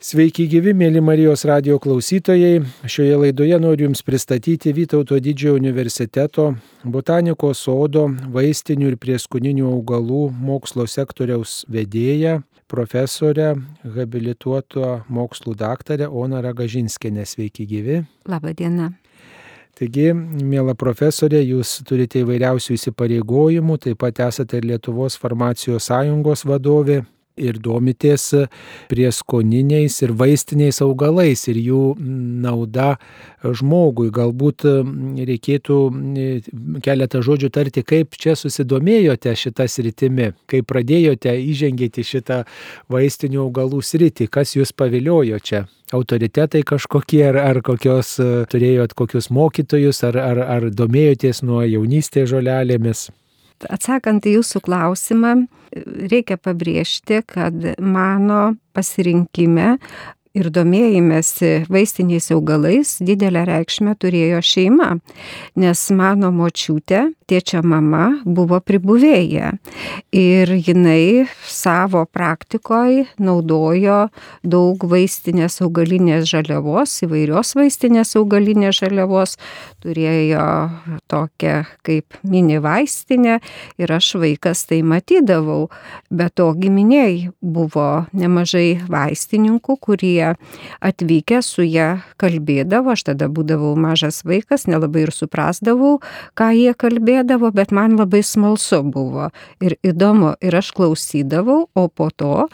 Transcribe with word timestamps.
Sveiki 0.00 0.46
gyvi, 0.48 0.72
mėly 0.72 1.02
Marijos 1.04 1.42
radio 1.44 1.74
klausytojai. 1.76 2.62
Šioje 2.88 3.18
laidoje 3.20 3.58
noriu 3.60 3.84
Jums 3.84 4.00
pristatyti 4.00 4.72
Vytauto 4.72 5.18
didžiojo 5.20 5.58
universiteto 5.58 6.46
botanikos 6.88 7.60
sodo 7.66 8.06
vaistinių 8.32 8.94
ir 8.94 8.96
prieskoninių 8.96 9.66
augalų 9.68 10.22
mokslo 10.32 10.86
sektoriaus 10.88 11.66
vedėją, 11.68 12.38
profesorę, 12.72 13.50
habilituoto 13.84 15.02
mokslų 15.12 15.58
daktarę 15.66 16.08
Oną 16.08 16.40
Ragažinskinę. 16.48 17.28
Sveiki 17.28 17.68
gyvi. 17.68 18.00
Labadiena. 18.24 18.94
Taigi, 19.76 20.14
mėla 20.16 20.78
profesorė, 20.80 21.44
jūs 21.44 21.76
turite 21.84 22.24
įvairiausių 22.24 22.80
įsipareigojimų, 22.80 23.82
taip 23.84 24.00
pat 24.00 24.24
esate 24.32 24.64
ir 24.64 24.72
Lietuvos 24.72 25.20
farmacijos 25.20 25.92
sąjungos 25.92 26.48
vadovė 26.48 27.02
ir 27.40 27.58
domitės 27.62 28.28
prieskoniniais 28.90 30.00
ir 30.04 30.14
vaistiniais 30.16 30.80
augalais 30.84 31.46
ir 31.50 31.60
jų 31.60 31.82
nauda 32.44 32.94
žmogui. 33.40 34.10
Galbūt 34.14 34.66
reikėtų 35.30 35.80
keletą 36.84 37.24
žodžių 37.24 37.50
tarti, 37.54 37.84
kaip 37.86 38.16
čia 38.20 38.36
susidomėjote 38.38 39.34
šitą 39.36 39.68
sritimi, 39.70 40.32
kaip 40.50 40.68
pradėjote 40.70 41.34
įžengėti 41.50 42.06
šitą 42.06 42.44
vaistinių 42.92 43.44
augalų 43.48 43.82
sritį, 43.84 44.30
kas 44.30 44.56
jūs 44.58 44.74
paviliojo 44.76 45.40
čia 45.42 45.66
autoritetai 45.92 46.62
kažkokie, 46.66 47.24
ar, 47.32 47.40
ar 47.42 47.62
kokios 47.66 48.14
turėjot 48.52 48.94
kokius 48.98 49.30
mokytojus, 49.34 50.04
ar, 50.06 50.20
ar, 50.22 50.44
ar 50.58 50.68
domėjotės 50.70 51.42
nuo 51.46 51.64
jaunystės 51.66 52.30
žolelėmis? 52.30 53.08
Atsakant 53.68 54.24
į 54.24 54.38
jūsų 54.38 54.62
klausimą, 54.64 55.34
reikia 56.10 56.38
pabrėžti, 56.40 57.20
kad 57.28 57.54
mano 57.78 58.54
pasirinkime 58.76 59.76
ir 60.40 60.50
domėjimėsi 60.54 61.66
vaistiniais 61.70 62.30
augalais 62.34 62.96
didelę 63.04 63.44
reikšmę 63.48 63.94
turėjo 64.00 64.40
šeima, 64.44 64.94
nes 65.60 65.82
mano 65.96 66.30
močiutė, 66.34 67.10
tėčia 67.30 67.60
mama 67.62 68.20
buvo 68.24 68.58
pribuvėja 68.64 69.52
ir 70.16 70.52
jinai 70.56 71.26
savo 71.46 72.04
praktikoje 72.10 73.06
naudojo 73.22 74.00
daug 74.42 74.84
vaistinės 74.90 75.60
augalinės 75.64 76.26
žaliavos, 76.30 76.96
įvairios 77.06 77.54
vaistinės 77.58 78.16
augalinės 78.18 78.80
žaliavos, 78.80 79.36
turėjo 79.84 80.46
tokią 81.10 81.62
kaip 81.86 82.18
mini 82.26 82.58
vaistinę 82.62 83.38
ir 83.80 83.94
aš 83.94 84.14
vaikas 84.20 84.64
tai 84.70 84.80
matydavau, 84.86 85.68
bet 86.10 86.34
to 86.40 86.50
giminiai 86.58 87.30
buvo 87.40 88.06
nemažai 88.16 88.80
vaistininkų, 88.90 89.78
kurie 89.80 90.29
kurie 90.30 90.70
atvykę 90.80 91.42
su 91.42 91.62
ją 91.62 92.00
kalbėdavo, 92.20 92.92
aš 92.92 93.04
tada 93.10 93.28
būdavau 93.28 93.76
mažas 93.76 94.22
vaikas, 94.24 94.66
nelabai 94.66 95.06
ir 95.06 95.12
suprasdavau, 95.12 96.00
ką 96.34 96.50
jie 96.54 96.74
kalbėdavo, 96.74 97.52
bet 97.52 97.72
man 97.72 97.96
labai 97.96 98.22
smalsu 98.22 98.82
buvo 98.82 99.30
ir 99.60 99.76
įdomu. 99.82 100.36
Ir 100.40 100.56
aš 100.56 100.72
klausydavau, 100.72 101.68
o 101.74 101.88
po 101.88 102.10
to 102.10 102.48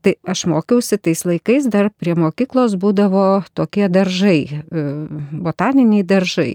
Tai 0.00 0.14
aš 0.32 0.46
mokiausi 0.48 0.96
tais 0.96 1.26
laikais, 1.28 1.66
dar 1.68 1.90
prie 1.92 2.14
mokyklos 2.16 2.78
būdavo 2.80 3.42
tokie 3.52 3.84
daržai, 3.92 4.62
botaniniai 5.44 6.06
daržai. 6.08 6.54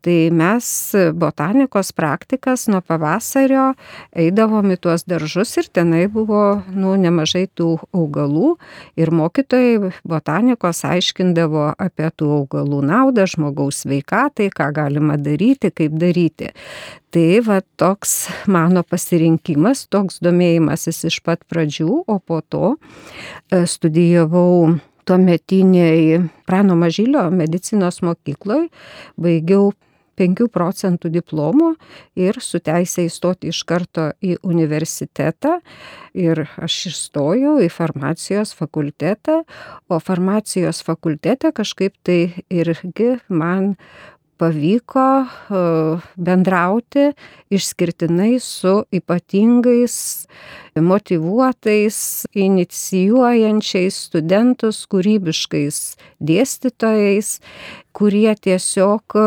Tai 0.00 0.16
mes 0.32 0.66
botanikos 1.14 1.92
praktikas 1.92 2.64
nuo 2.72 2.80
pavasario 2.80 3.74
eidavom 4.16 4.72
į 4.72 4.78
tuos 4.80 5.04
daržus 5.04 5.52
ir 5.60 5.68
tenai 5.68 6.06
buvo 6.08 6.62
nu, 6.72 6.94
nemažai 6.96 7.44
tų 7.52 7.74
augalų 7.92 8.54
ir 8.96 9.12
mokytojai 9.12 9.92
botanikos 10.08 10.80
aiškindavo 10.88 11.74
apie 11.76 12.08
tų 12.16 12.30
augalų 12.38 12.80
naudą 12.90 13.28
žmogaus 13.28 13.84
sveikatai, 13.84 14.48
ką 14.48 14.70
galima 14.80 15.20
daryti, 15.20 15.68
kaip 15.68 16.00
daryti. 16.00 16.48
Tai 17.10 17.40
va 17.42 17.58
toks 17.80 18.28
mano 18.46 18.84
pasirinkimas, 18.86 19.88
toks 19.90 20.20
domėjimasis 20.22 21.02
iš 21.08 21.16
pat 21.26 21.42
pradžių, 21.50 22.04
o 22.06 22.16
po 22.22 22.38
to 22.46 22.76
e, 22.76 23.64
studijavau 23.66 24.76
tuometiniai 25.10 26.20
Prano 26.46 26.76
Mažylio 26.78 27.24
medicinos 27.34 27.98
mokykloje, 28.06 28.68
baigiau 29.18 29.72
5 30.20 30.46
procentų 30.52 31.10
diplomo 31.16 31.72
ir 32.18 32.38
su 32.44 32.60
teisė 32.62 33.06
įstoti 33.08 33.50
iš 33.50 33.64
karto 33.66 34.10
į 34.22 34.36
universitetą. 34.46 35.56
Ir 36.14 36.44
aš 36.60 36.78
įstojau 36.92 37.56
į 37.64 37.70
farmacijos 37.72 38.52
fakultetą, 38.58 39.40
o 39.88 39.98
farmacijos 39.98 40.84
fakultete 40.86 41.50
kažkaip 41.56 41.96
tai 42.06 42.20
irgi 42.50 43.16
man 43.28 43.74
pavyko 44.40 45.06
e, 45.20 45.60
bendrauti 46.16 47.10
išskirtinai 47.52 48.38
su 48.40 48.74
ypatingais, 48.94 49.96
motivuotais, 50.80 52.00
inicijuojančiais 52.32 54.00
studentus, 54.08 54.84
kūrybiškais 54.90 55.80
dėstytojais, 56.24 57.38
kurie 57.96 58.32
tiesiog 58.46 59.18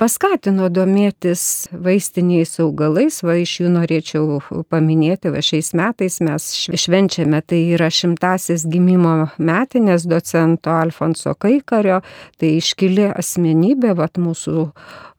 paskatino 0.00 0.68
domėtis 0.72 1.42
vaistiniais 1.72 2.52
augalais, 2.60 3.22
va 3.24 3.38
iš 3.40 3.54
jų 3.62 3.72
norėčiau 3.74 4.40
paminėti, 4.70 5.32
va 5.32 5.42
šiais 5.44 5.72
metais 5.76 6.18
mes 6.24 6.48
švenčiame, 6.84 7.40
tai 7.40 7.62
yra 7.76 7.88
šimtasis 7.92 8.66
gimimo 8.70 9.30
metinės 9.38 10.06
docento 10.08 10.74
Alfonso 10.76 11.34
Kaikario, 11.34 12.02
tai 12.40 12.56
iškili 12.60 13.08
asmenybė, 13.12 13.94
va 13.96 14.10
mūsų 14.16 14.68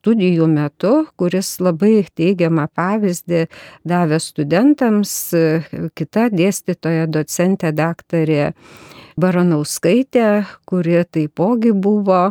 studijų 0.08 0.46
metu, 0.48 0.92
kuris 1.20 1.58
labai 1.60 2.06
teigiamą 2.16 2.68
pavyzdį 2.72 3.42
davė 3.84 4.20
studentams, 4.22 5.12
kita 5.98 6.28
dėstytoja 6.32 7.10
docentė 7.12 7.74
daktarė 7.76 8.54
Baranauskaitė, 9.18 10.46
kuri 10.64 11.02
taipogi 11.10 11.74
buvo 11.74 12.30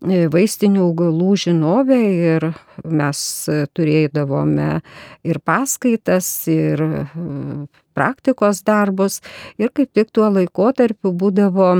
vaistinių 0.00 0.82
augalų 0.86 1.34
žinovė 1.42 2.00
ir 2.34 2.48
mes 2.84 3.20
turėdavome 3.74 4.80
ir 5.26 5.38
paskaitas, 5.44 6.28
ir 6.48 6.82
e, 6.82 7.04
praktikos 7.94 8.62
darbus. 8.62 9.20
Ir 9.58 9.70
kaip 9.74 9.90
tik 9.92 10.10
tuo 10.12 10.30
laikotarpiu 10.30 11.12
būdavo 11.12 11.70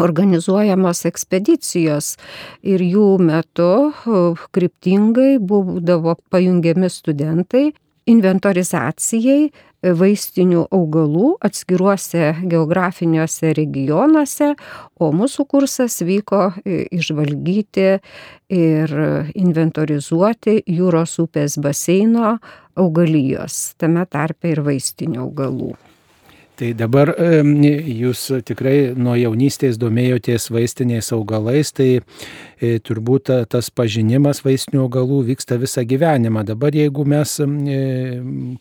organizuojamos 0.00 1.04
ekspedicijos. 1.04 2.16
Ir 2.62 2.80
jų 2.80 3.18
metu 3.20 3.90
e, 3.90 4.24
kryptingai 4.52 5.38
būdavo 5.38 6.16
pajungiami 6.32 6.88
studentai 6.88 7.70
inventorizacijai 8.08 9.50
vaistinių 9.80 10.66
augalų 10.76 11.34
atskiruose 11.44 12.34
geografiniuose 12.44 13.54
regionuose, 13.56 14.52
o 15.00 15.10
mūsų 15.16 15.46
kursas 15.48 16.00
vyko 16.04 16.50
išvalgyti 16.66 17.88
ir 18.52 18.96
inventorizuoti 19.34 20.60
jūros 20.68 21.16
upės 21.24 21.56
baseino 21.62 22.36
augalijos, 22.80 23.70
tame 23.80 24.04
tarpe 24.08 24.52
ir 24.52 24.64
vaistinių 24.66 25.24
augalų. 25.24 25.76
Tai 26.60 26.74
dabar 26.76 27.14
jūs 27.16 28.26
tikrai 28.44 28.92
nuo 28.92 29.14
jaunystės 29.16 29.78
domėjotės 29.80 30.50
vaistiniais 30.52 31.06
augalais, 31.16 31.70
tai 31.72 31.88
e, 31.96 32.02
turbūt 32.60 33.30
tas 33.48 33.70
pažinimas 33.72 34.42
vaistinių 34.44 34.82
augalų 34.84 35.20
vyksta 35.30 35.56
visą 35.60 35.84
gyvenimą. 35.88 36.42
Dabar 36.48 36.74
jeigu 36.76 37.06
mes 37.08 37.36
e, 37.40 37.46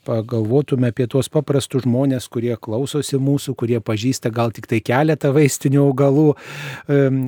pagalvotume 0.07 0.91
apie 0.93 1.07
tuos 1.11 1.27
paprastus 1.31 1.83
žmonės, 1.83 2.29
kurie 2.31 2.55
klausosi 2.55 3.19
mūsų, 3.19 3.55
kurie 3.59 3.79
pažįsta 3.83 4.31
gal 4.31 4.53
tik 4.55 4.69
tai 4.71 4.79
keletą 4.85 5.33
vaistinių 5.35 5.83
augalų 5.89 6.27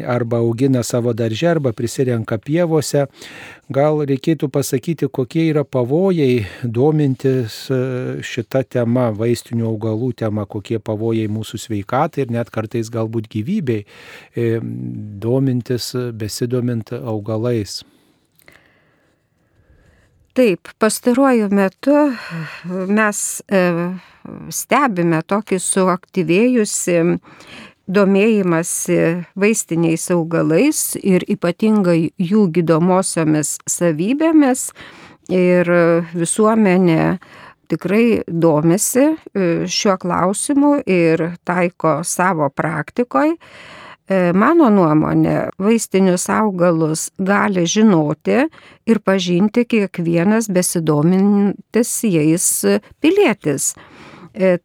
arba 0.07 0.41
augina 0.41 0.83
savo 0.83 1.13
daržę 1.17 1.51
arba 1.55 1.73
prisirenka 1.75 2.37
pievose, 2.41 3.07
gal 3.71 4.01
reikėtų 4.07 4.49
pasakyti, 4.51 5.07
kokie 5.11 5.45
yra 5.49 5.63
pavojai 5.67 6.45
domintis 6.63 7.65
e, 7.71 7.79
šitą 8.25 8.63
temą, 8.67 9.09
vaistinių 9.17 9.67
augalų 9.69 10.11
temą, 10.23 10.45
kokie 10.49 10.79
pavojai 10.83 11.27
mūsų 11.31 11.59
sveikatai 11.65 12.25
ir 12.25 12.33
net 12.35 12.51
kartais 12.53 12.91
galbūt 12.93 13.29
gyvybei, 13.31 13.85
e, 14.35 14.47
domintis, 15.23 15.91
besidomint 16.61 16.91
augalais. 16.91 17.83
Taip, 20.33 20.69
pastaruoju 20.79 21.49
metu 21.51 21.91
mes 22.87 23.41
e, 23.51 23.61
stebime 24.49 25.21
tokį 25.27 25.59
suaktyvėjusi 25.59 27.17
domėjimasi 27.91 28.99
vaistiniais 29.35 30.07
augalais 30.11 30.95
ir 31.03 31.25
ypatingai 31.27 32.13
jų 32.15 32.47
gydomosiomis 32.55 33.57
savybėmis 33.67 34.71
ir 35.27 35.67
visuomenė 36.15 37.17
tikrai 37.67 38.21
domisi 38.27 39.09
šiuo 39.67 39.97
klausimu 39.99 40.77
ir 40.87 41.33
taiko 41.43 42.01
savo 42.07 42.49
praktikoje. 42.49 43.35
Mano 44.11 44.67
nuomonė, 44.73 45.35
vaistinius 45.61 46.25
augalus 46.33 47.05
gali 47.15 47.63
žinoti 47.69 48.41
ir 48.89 48.99
pažinti 49.07 49.63
kiekvienas 49.69 50.49
besidomintis 50.51 51.93
jais 52.09 52.47
pilietis. 52.99 53.71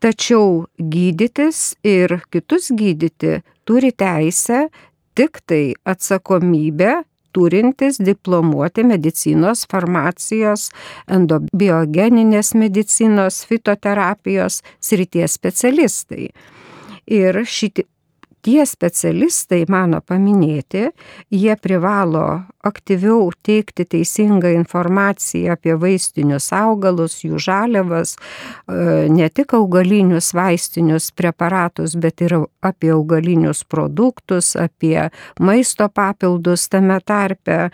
Tačiau 0.03 0.65
gydytis 0.79 1.77
ir 1.87 2.21
kitus 2.33 2.73
gydyti 2.75 3.41
turi 3.67 3.93
teisę 3.93 4.67
tik 5.15 5.39
tai 5.47 5.75
atsakomybę 5.85 7.05
turintys 7.37 7.99
diplomuoti 8.01 8.83
medicinos, 8.89 9.67
farmacijos, 9.71 10.71
endobiogeninės 11.13 12.55
medicinos, 12.57 13.43
fitoterapijos 13.47 14.63
srities 14.81 15.37
specialistai. 15.39 16.31
Ir 17.07 17.45
šitie 17.47 17.85
tie 18.47 18.63
specialistai, 18.67 19.65
mano 19.71 20.01
paminėti, 20.07 20.87
jie 21.35 21.57
privalo 21.59 22.27
aktyviau 22.67 23.31
teikti 23.47 23.87
teisingą 23.91 24.53
informaciją 24.55 25.57
apie 25.57 25.75
vaistinius 25.79 26.49
augalus, 26.55 27.19
jų 27.27 27.41
žaliavas, 27.43 28.17
e, 28.17 29.07
ne 29.11 29.29
tik 29.31 29.55
augalinius 29.59 30.33
vaistinius 30.37 31.11
preparatus, 31.17 31.97
bet 31.99 32.23
ir 32.27 32.39
apie 32.67 32.93
augalinius 32.95 33.65
produktus, 33.65 34.55
apie 34.59 35.09
maisto 35.43 35.89
papildus 35.91 36.69
tame 36.71 37.01
tarpe 37.05 37.71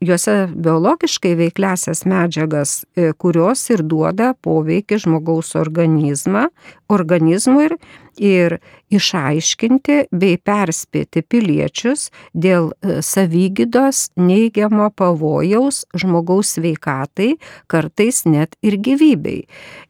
juose 0.00 0.48
biologiškai 0.54 1.34
veikliasias 1.38 2.04
medžiagas, 2.06 2.84
e, 2.96 3.12
kurios 3.18 3.64
ir 3.72 3.82
duoda 3.82 4.32
poveikį 4.42 5.00
žmogaus 5.02 5.54
organizmą, 5.58 6.46
organizmui 6.88 7.64
ir, 7.66 7.74
ir 8.18 8.56
išaiškinti 8.94 9.98
bei 10.14 10.38
perspėti 10.38 11.24
piliečius 11.26 12.08
dėl 12.32 12.70
e, 12.70 13.00
savygydos 13.02 14.08
neigiamo 14.16 14.90
pavojaus 14.94 15.84
žmogaus 15.98 16.54
sveikatai, 16.56 17.34
kartais 17.66 18.22
net 18.26 18.54
ir 18.62 18.78
gyvybei. 18.78 19.48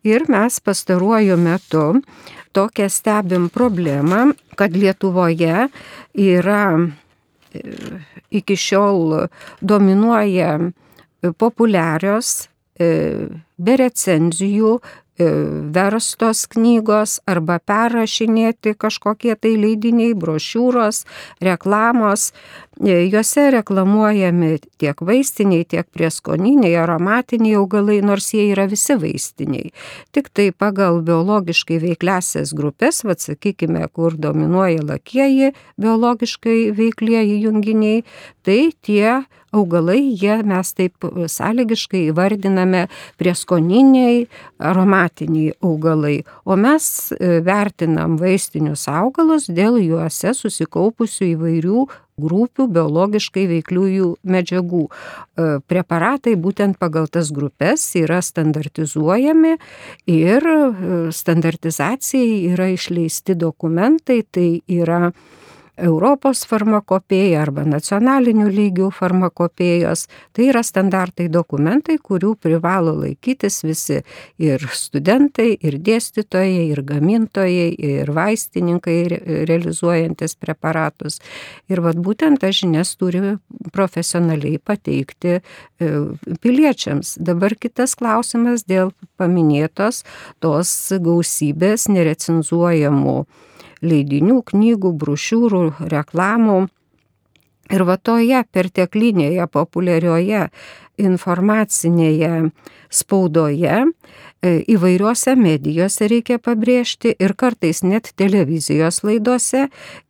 Ir 0.08 0.24
mes 0.32 0.60
pastaruoju 0.64 1.36
metu 1.36 2.00
tokią 2.56 2.88
stebim 2.88 3.50
problemą, 3.52 4.32
kad 4.56 4.72
Lietuvoje 4.72 5.68
yra 6.16 6.62
iki 8.30 8.56
šiol 8.56 9.28
dominuoja 9.60 10.58
populiarios, 11.38 12.48
e, 12.78 12.88
be 13.58 13.76
recenzijų, 13.80 14.78
verstos 15.18 16.46
knygos 16.52 17.18
arba 17.26 17.58
perrašinėti 17.58 18.74
kažkokie 18.78 19.34
tai 19.34 19.56
leidiniai, 19.58 20.14
brošiūros, 20.18 21.04
reklamos. 21.44 22.32
E, 22.78 22.94
juose 23.10 23.48
reklamuojami 23.50 24.52
tiek 24.78 25.00
vaistiniai, 25.02 25.64
tiek 25.66 25.88
prieskoniniai, 25.90 26.76
aromatiniai 26.78 27.56
augalai, 27.58 27.98
nors 28.06 28.30
jie 28.34 28.44
yra 28.52 28.68
visi 28.70 28.94
vaistiniai. 28.94 29.72
Tik 30.14 30.30
tai 30.30 30.50
pagal 30.54 31.02
biologiškai 31.06 31.80
veikliasias 31.82 32.54
grupės, 32.54 33.02
vad 33.02 33.18
sakykime, 33.24 33.82
kur 33.90 34.14
dominuoja 34.14 34.86
lakieji 34.86 35.50
biologiškai 35.80 36.70
veiklieji 36.78 37.42
junginiai, 37.42 38.04
tai 38.46 38.70
tie 38.86 39.24
augalai, 39.52 40.00
jie 40.18 40.40
mes 40.46 40.72
taip 40.76 41.06
sąlygiškai 41.34 42.08
įvardiname 42.10 42.86
prieskoniniai, 43.20 44.26
aromatiniai 44.58 45.54
augalai, 45.64 46.22
o 46.44 46.56
mes 46.56 47.12
e, 47.12 47.38
vertinam 47.46 48.18
vaistinius 48.20 48.88
augalus 48.90 49.48
dėl 49.48 49.80
juose 49.82 50.34
susikaupusių 50.36 51.32
įvairių 51.34 51.86
grupių 52.18 52.66
biologiškai 52.74 53.46
veikliųjų 53.52 54.10
medžiagų. 54.26 54.84
E, 54.88 55.48
preparatai 55.70 56.34
būtent 56.40 56.78
pagal 56.80 57.08
tas 57.10 57.30
grupės 57.34 57.86
yra 57.98 58.20
standartizuojami 58.24 59.56
ir 60.10 60.48
e, 60.52 60.58
standartizacijai 61.14 62.52
yra 62.52 62.70
išleisti 62.74 63.38
dokumentai, 63.38 64.22
tai 64.30 64.48
yra 64.66 65.12
Europos 65.78 66.42
farmakopėja 66.48 67.42
arba 67.44 67.64
nacionalinių 67.68 68.48
lygių 68.52 68.88
farmakopėjos. 68.94 70.06
Tai 70.34 70.48
yra 70.50 70.62
standartai 70.66 71.28
dokumentai, 71.32 71.98
kurių 72.02 72.34
privalo 72.40 72.94
laikytis 72.98 73.62
visi 73.66 74.00
ir 74.42 74.64
studentai, 74.74 75.52
ir 75.60 75.78
dėstytojai, 75.84 76.68
ir 76.72 76.82
gamintojai, 76.86 77.70
ir 77.78 78.12
vaistininkai 78.14 78.98
realizuojantis 79.48 80.36
preparatus. 80.40 81.20
Ir 81.70 81.82
vad 81.84 82.00
būtent 82.02 82.42
tas 82.42 82.58
žinias 82.58 82.94
turi 82.98 83.36
profesionaliai 83.74 84.58
pateikti 84.58 85.38
e, 85.38 85.42
piliečiams. 86.42 87.16
Dabar 87.22 87.54
kitas 87.58 87.96
klausimas 87.98 88.66
dėl 88.68 88.92
paminėtos 89.20 90.04
tos 90.42 90.72
gausybės 91.02 91.88
nerecenzuojamų 91.92 93.18
leidinių, 93.82 94.42
knygų, 94.50 94.92
brošiūrų, 94.98 95.62
reklamų. 95.92 96.66
Ir 97.68 97.84
va 97.84 97.98
toje 98.00 98.40
perteklinėje 98.48 99.44
populiarioje 99.52 100.46
informacinėje 100.98 102.50
spaudoje, 102.90 103.84
e, 104.42 104.52
įvairiuose 104.72 105.34
medijose 105.36 106.08
reikia 106.08 106.38
pabrėžti 106.42 107.12
ir 107.12 107.34
kartais 107.38 107.82
net 107.84 108.10
televizijos 108.16 109.02
laidose 109.04 109.68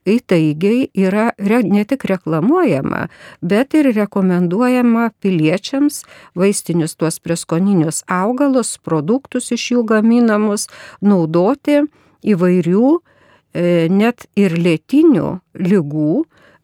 įtaigiai 0.09 0.89
yra 0.95 1.33
ne 1.37 1.85
tik 1.85 2.07
reklamuojama, 2.09 3.09
bet 3.43 3.75
ir 3.75 3.91
rekomenduojama 3.97 5.11
piliečiams 5.21 6.05
vaistinius 6.39 6.97
tuos 6.97 7.19
preskoninius 7.21 8.05
augalus, 8.07 8.79
produktus 8.79 9.53
iš 9.53 9.73
jų 9.75 9.85
gaminamus 9.93 10.69
naudoti 11.03 11.83
įvairių 12.23 12.99
net 13.55 14.27
ir 14.37 14.55
lėtinių 14.59 15.31
lygų 15.59 16.13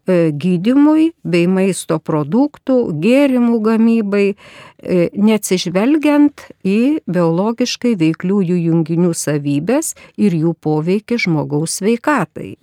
e, 0.06 0.30
gydimui 0.30 1.12
bei 1.24 1.46
maisto 1.48 1.98
produktų, 1.98 2.76
gėrimų 3.00 3.60
gamybai, 3.64 4.26
e, 4.34 5.08
neatsižvelgiant 5.14 6.48
į 6.64 6.80
biologiškai 7.06 7.94
veikliųjų 8.00 8.58
junginių 8.68 9.14
savybės 9.16 9.94
ir 10.16 10.36
jų 10.36 10.54
poveikį 10.60 11.20
žmogaus 11.26 11.80
sveikatai. 11.80 12.54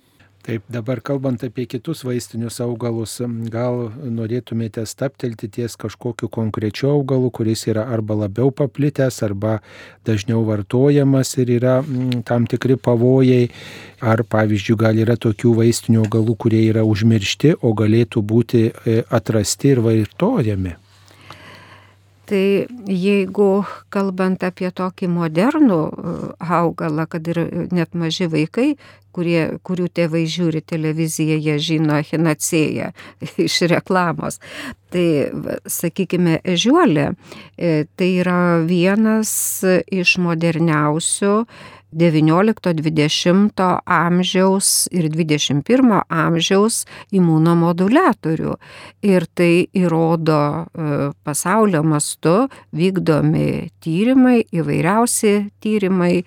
Taip, 0.42 0.64
dabar 0.66 0.98
kalbant 0.98 1.38
apie 1.46 1.68
kitus 1.70 2.00
vaistinius 2.02 2.56
augalus, 2.64 3.12
gal 3.46 3.92
norėtumėte 4.02 4.82
staptelti 4.90 5.46
ties 5.54 5.76
kažkokiu 5.78 6.26
konkrečiu 6.34 6.88
augalu, 6.96 7.30
kuris 7.30 7.62
yra 7.70 7.84
arba 7.94 8.16
labiau 8.24 8.50
paplitęs, 8.50 9.20
arba 9.22 9.60
dažniau 10.02 10.42
vartojamas 10.48 11.30
ir 11.38 11.54
yra 11.60 11.76
tam 12.26 12.50
tikri 12.50 12.74
pavojai, 12.74 13.52
ar 14.02 14.26
pavyzdžiui 14.26 14.80
gal 14.82 14.98
yra 15.06 15.14
tokių 15.14 15.54
vaistinių 15.62 16.02
augalų, 16.08 16.34
kurie 16.34 16.66
yra 16.72 16.82
užmiršti, 16.90 17.60
o 17.62 17.70
galėtų 17.78 18.26
būti 18.34 18.64
e, 18.66 19.02
atrasti 19.14 19.76
ir 19.76 19.86
vartojami. 19.86 20.74
Tai 22.32 22.44
jeigu 22.88 23.50
kalbant 23.92 24.40
apie 24.46 24.70
tokį 24.72 25.10
modernų 25.12 25.80
e, 25.84 26.12
augalą, 26.40 27.04
kad 27.12 27.28
ir 27.28 27.42
net 27.74 27.92
maži 27.92 28.30
vaikai 28.32 28.70
kurie, 29.12 29.58
kurių 29.66 29.88
tėvai 29.92 30.22
žiūri 30.30 30.62
televiziją, 30.64 31.36
jie 31.36 31.58
žino 31.60 31.98
Hinacėją 32.08 32.92
iš 33.46 33.58
reklamos. 33.72 34.40
Tai, 34.92 35.06
sakykime, 35.68 36.38
ežiuolė, 36.54 37.12
e, 37.56 37.84
tai 37.96 38.10
yra 38.22 38.40
vienas 38.68 39.34
iš 39.92 40.16
moderniausių 40.24 41.36
XIX-XX 41.92 43.66
amžiaus 43.86 44.70
ir 44.92 45.08
XXI 45.12 46.00
amžiaus 46.08 46.84
imunomoduliatorių. 47.12 48.56
Ir 49.04 49.26
tai 49.34 49.66
įrodo 49.76 50.40
e, 50.64 51.10
pasaulio 51.24 51.82
mastu 51.84 52.48
vykdomi 52.72 53.72
tyrimai, 53.84 54.40
įvairiausi 54.52 55.34
tyrimai 55.62 56.24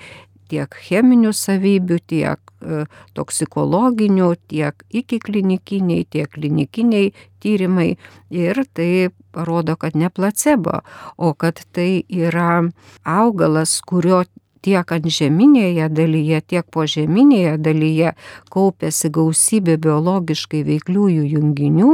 tiek 0.51 0.77
cheminių 0.87 1.33
savybių, 1.33 1.99
tiek 2.07 2.39
e, 2.61 2.85
toksikologinių, 3.17 4.29
tiek 4.51 4.85
iki 4.93 5.19
klinikiniai, 5.23 6.05
tiek 6.05 6.29
klinikiniai 6.31 7.11
tyrimai. 7.43 7.95
Ir 8.33 8.61
tai 8.77 9.09
parodo, 9.35 9.75
kad 9.79 9.97
ne 9.97 10.09
placebo, 10.13 10.81
o 11.17 11.33
kad 11.33 11.61
tai 11.75 12.05
yra 12.09 12.65
augalas, 13.03 13.79
kurio 13.81 14.23
tiek 14.65 14.91
ant 14.95 15.07
žeminėje 15.17 15.87
dalyje, 15.93 16.41
tiek 16.53 16.65
po 16.73 16.85
žeminėje 16.89 17.55
dalyje 17.61 18.13
kaupėsi 18.53 19.11
gausybė 19.13 19.77
biologiškai 19.83 20.63
veikliųjų 20.65 21.25
junginių 21.35 21.91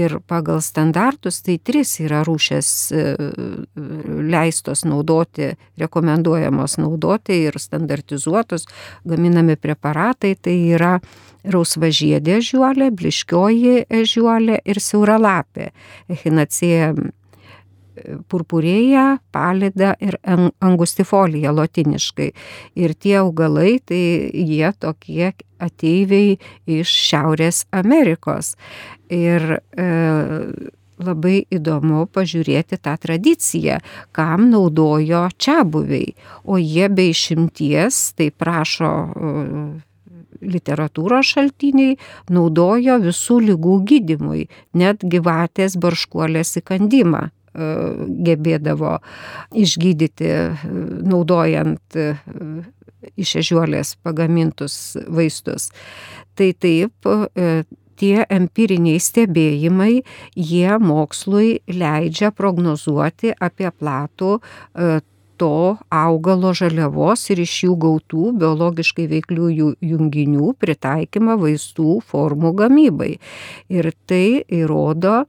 ir 0.00 0.18
pagal 0.30 0.62
standartus 0.64 1.40
tai 1.46 1.58
tris 1.62 1.96
yra 2.02 2.24
rūšės 2.26 2.70
e, 2.90 3.04
leistos 4.30 4.84
naudoti, 4.88 5.52
rekomenduojamos 5.80 6.78
naudoti 6.82 7.42
ir 7.46 7.58
standartizuotos 7.62 8.66
gaminami 9.08 9.58
preparatai, 9.60 10.34
tai 10.34 10.56
yra 10.74 10.98
rausvažiedė 11.40 12.40
ežiuolė, 12.40 12.90
bliškioji 12.92 13.86
ežiuolė 14.02 14.60
ir 14.68 14.82
siauralapė 14.82 15.70
echinacėja 16.12 16.92
purpurėja, 18.30 19.20
palida 19.32 19.94
ir 20.02 20.18
angustifolija 20.24 21.52
lotiniškai. 21.54 22.30
Ir 22.80 22.94
tie 22.94 23.16
augalai, 23.22 23.78
tai 23.84 24.02
jie 24.34 24.72
tokie 24.80 25.32
ateiviai 25.60 26.36
iš 26.80 26.92
Šiaurės 27.10 27.64
Amerikos. 27.76 28.54
Ir 29.12 29.58
e, 29.58 29.88
labai 31.00 31.42
įdomu 31.52 32.06
pažiūrėti 32.12 32.78
tą 32.82 32.96
tradiciją, 33.00 33.80
kam 34.16 34.50
naudojo 34.52 35.26
čia 35.40 35.62
buviai. 35.64 36.14
O 36.44 36.60
jie 36.60 36.88
be 36.92 37.10
išimties, 37.10 38.02
tai 38.18 38.30
prašo 38.30 38.92
literatūros 40.40 41.34
šaltiniai, 41.34 41.98
naudojo 42.32 42.96
visų 43.02 43.40
lygų 43.50 43.76
gydimui, 43.90 44.46
net 44.72 45.04
gyvatės 45.04 45.76
barškuolės 45.80 46.56
įkandimą 46.62 47.28
gebėdavo 47.54 48.98
išgydyti, 49.58 50.30
e, 50.30 50.70
naudojant 51.10 51.98
e, 51.98 52.12
iš 53.20 53.36
ežiuolės 53.42 53.96
pagamintus 54.04 54.96
vaistus. 55.08 55.70
Tai 56.36 56.50
taip, 56.60 57.08
tie 58.00 58.24
empiriniai 58.32 59.00
stebėjimai, 59.00 60.02
jie 60.36 60.76
mokslui 60.80 61.60
leidžia 61.68 62.30
prognozuoti 62.36 63.32
apie 63.40 63.72
platų 63.72 64.36
to 65.40 65.76
augalo 65.88 66.52
žaliavos 66.52 67.22
ir 67.32 67.40
iš 67.46 67.54
jų 67.64 67.76
gautų 67.84 68.32
biologiškai 68.42 69.06
veikliųjų 69.08 69.70
junginių 69.92 70.52
pritaikymą 70.60 71.38
vaistų 71.40 71.94
formų 72.10 72.52
gamybai. 72.58 73.14
Ir 73.72 73.88
tai 74.10 74.42
įrodo, 74.44 75.22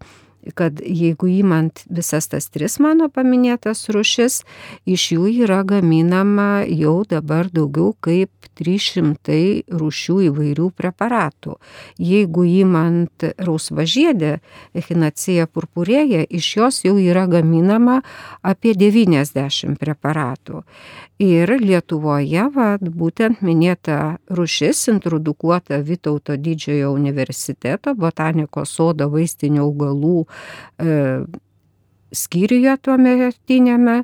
kad 0.56 0.82
jeigu 0.82 1.30
įmant 1.32 1.84
visas 1.90 2.28
tas 2.32 2.50
tris 2.50 2.78
mano 2.82 3.10
paminėtas 3.14 3.88
rušis, 3.94 4.42
iš 4.86 5.08
jų 5.16 5.30
yra 5.46 5.62
gaminama 5.68 6.64
jau 6.68 7.02
dabar 7.10 7.50
daugiau 7.54 7.94
kaip 8.02 8.32
300 8.58 9.74
rūšių 9.82 10.18
įvairių 10.30 10.70
preparatų. 10.78 11.58
Jeigu 12.02 12.46
įmant 12.62 13.28
rausvažėdę, 13.42 14.40
echinacija 14.78 15.48
purpurėja, 15.48 16.26
iš 16.30 16.56
jos 16.58 16.82
jau 16.86 16.98
yra 17.02 17.28
gaminama 17.32 18.02
apie 18.42 18.76
90 18.78 19.78
preparatų. 19.82 20.66
Ir 21.22 21.52
Lietuvoje, 21.62 22.48
vat, 22.56 22.82
būtent 22.82 23.44
minėta 23.46 24.18
rušis, 24.34 24.88
introdukuota 24.90 25.78
Vytauto 25.86 26.34
didžiojo 26.34 26.90
universiteto 26.96 27.94
botanikos 27.94 28.74
sodo 28.74 29.06
vaistinių 29.14 29.62
augalų 29.62 30.24
skyriuje 32.12 32.76
tuo 32.84 32.98
metinėme 33.00 34.04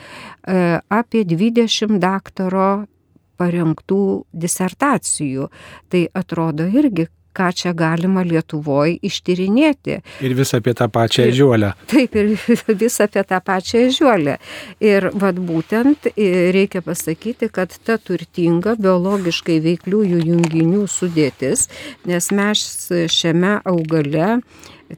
apie 0.88 1.24
20 1.28 2.00
daktaro 2.00 2.88
parengtų 3.40 4.24
disertacijų. 4.32 5.50
Tai 5.92 6.08
atrodo 6.16 6.64
irgi 6.68 7.08
ką 7.40 7.50
čia 7.56 7.74
galima 7.78 8.26
Lietuvoje 8.28 8.98
ištyrinėti. 9.08 10.00
Ir 10.26 10.36
vis 10.38 10.52
apie 10.58 10.76
tą 10.78 10.90
pačią 10.92 11.30
ežiuolę. 11.32 11.72
Taip, 11.92 12.18
ir 12.20 12.34
vis 12.84 13.00
apie 13.04 13.24
tą 13.28 13.40
pačią 13.46 13.86
ežiuolę. 13.88 14.38
Ir 14.84 15.10
vad 15.14 15.40
būtent 15.40 16.12
reikia 16.56 16.84
pasakyti, 16.86 17.52
kad 17.54 17.76
ta 17.86 17.98
turtinga 17.98 18.76
biologiškai 18.80 19.60
veikliųjų 19.64 20.26
junginių 20.34 20.84
sudėtis, 20.92 21.68
nes 22.10 22.32
mes 22.36 22.68
šiame 23.14 23.60
augale, 23.68 24.40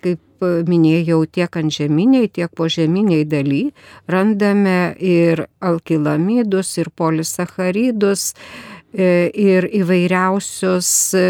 kaip 0.02 0.20
minėjau, 0.42 1.20
tiek 1.30 1.58
ant 1.60 1.74
žeminiai, 1.74 2.30
tiek 2.34 2.50
po 2.58 2.66
žeminiai 2.72 3.28
daly 3.30 3.68
randame 4.10 4.96
ir 4.98 5.44
alkilamidus, 5.62 6.72
ir 6.82 6.90
polisacharidus, 6.98 8.32
E, 8.34 8.71
ir 8.94 9.68
įvairiausius 9.72 10.90
e, 11.16 11.26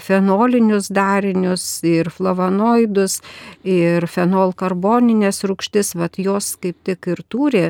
fenolinius 0.00 0.88
darinius, 0.94 1.64
ir 1.84 2.08
flavonoidus, 2.10 3.20
ir 3.68 4.06
fenolkarboninės 4.08 5.42
rūgštis, 5.48 5.94
vad 6.00 6.16
jos 6.16 6.54
kaip 6.62 6.78
tik 6.88 7.10
ir 7.12 7.24
turi 7.28 7.66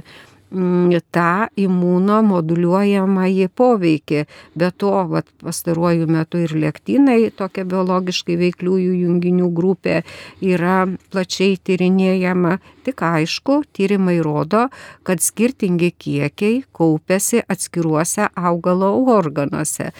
tą 1.13 1.49
imunomoduliuojamąjį 1.57 3.49
poveikį. 3.57 4.25
Be 4.59 4.71
to, 4.77 4.93
vat, 5.11 5.29
pastaruoju 5.43 6.09
metu 6.11 6.43
ir 6.43 6.55
lektinai, 6.57 7.31
tokia 7.37 7.65
biologiškai 7.69 8.37
veikliųjų 8.41 8.93
junginių 9.05 9.51
grupė, 9.57 10.03
yra 10.41 10.87
plačiai 11.13 11.57
tyrinėjama. 11.57 12.59
Tik 12.83 13.03
aišku, 13.07 13.63
tyrimai 13.77 14.19
rodo, 14.25 14.67
kad 15.07 15.23
skirtingi 15.23 15.93
kiekiai 15.95 16.65
kaupiasi 16.75 17.45
atskiruose 17.47 18.27
augalo 18.35 18.91
organuose. 19.15 19.93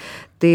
Tai 0.43 0.53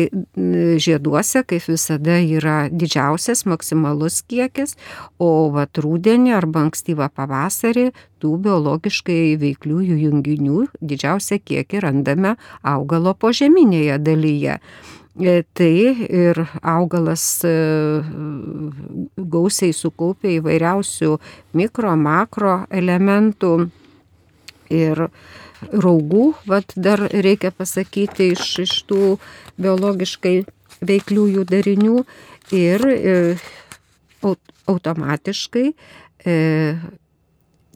žieduose, 0.83 1.45
kaip 1.47 1.69
visada, 1.69 2.17
yra 2.19 2.57
didžiausias 2.67 3.45
maksimalus 3.47 4.19
kiekis, 4.27 4.75
o 5.15 5.47
vat 5.53 5.79
rūdienį 5.79 6.33
arba 6.35 6.65
ankstyvą 6.65 7.07
pavasarį 7.15 7.85
tų 8.19 8.33
biologiškai 8.43 9.37
veikliųjų 9.39 9.97
junginių 10.03 10.67
didžiausią 10.83 11.39
kiekį 11.39 11.85
randame 11.87 12.35
augalo 12.67 13.15
požeminėje 13.15 13.99
dalyje. 14.03 14.59
E, 15.17 15.41
tai 15.57 15.95
ir 16.13 16.43
augalas 16.61 17.23
e, 17.47 17.55
gausiai 19.17 19.73
sukaupia 19.73 20.35
įvairiausių 20.35 21.15
mikro, 21.57 21.95
makro 21.97 22.59
elementų 22.69 23.55
ir 24.73 25.07
raugų, 25.71 26.25
vad 26.47 26.73
dar 26.75 27.01
reikia 27.11 27.51
pasakyti, 27.55 28.31
iš, 28.35 28.51
iš 28.65 28.75
tų 28.89 29.17
biologiškai 29.57 30.35
veikliųjų 30.85 31.45
darinių 31.49 32.03
ir 32.53 32.85
e, 32.93 33.15
automatiškai 34.67 35.67
e, 35.71 36.37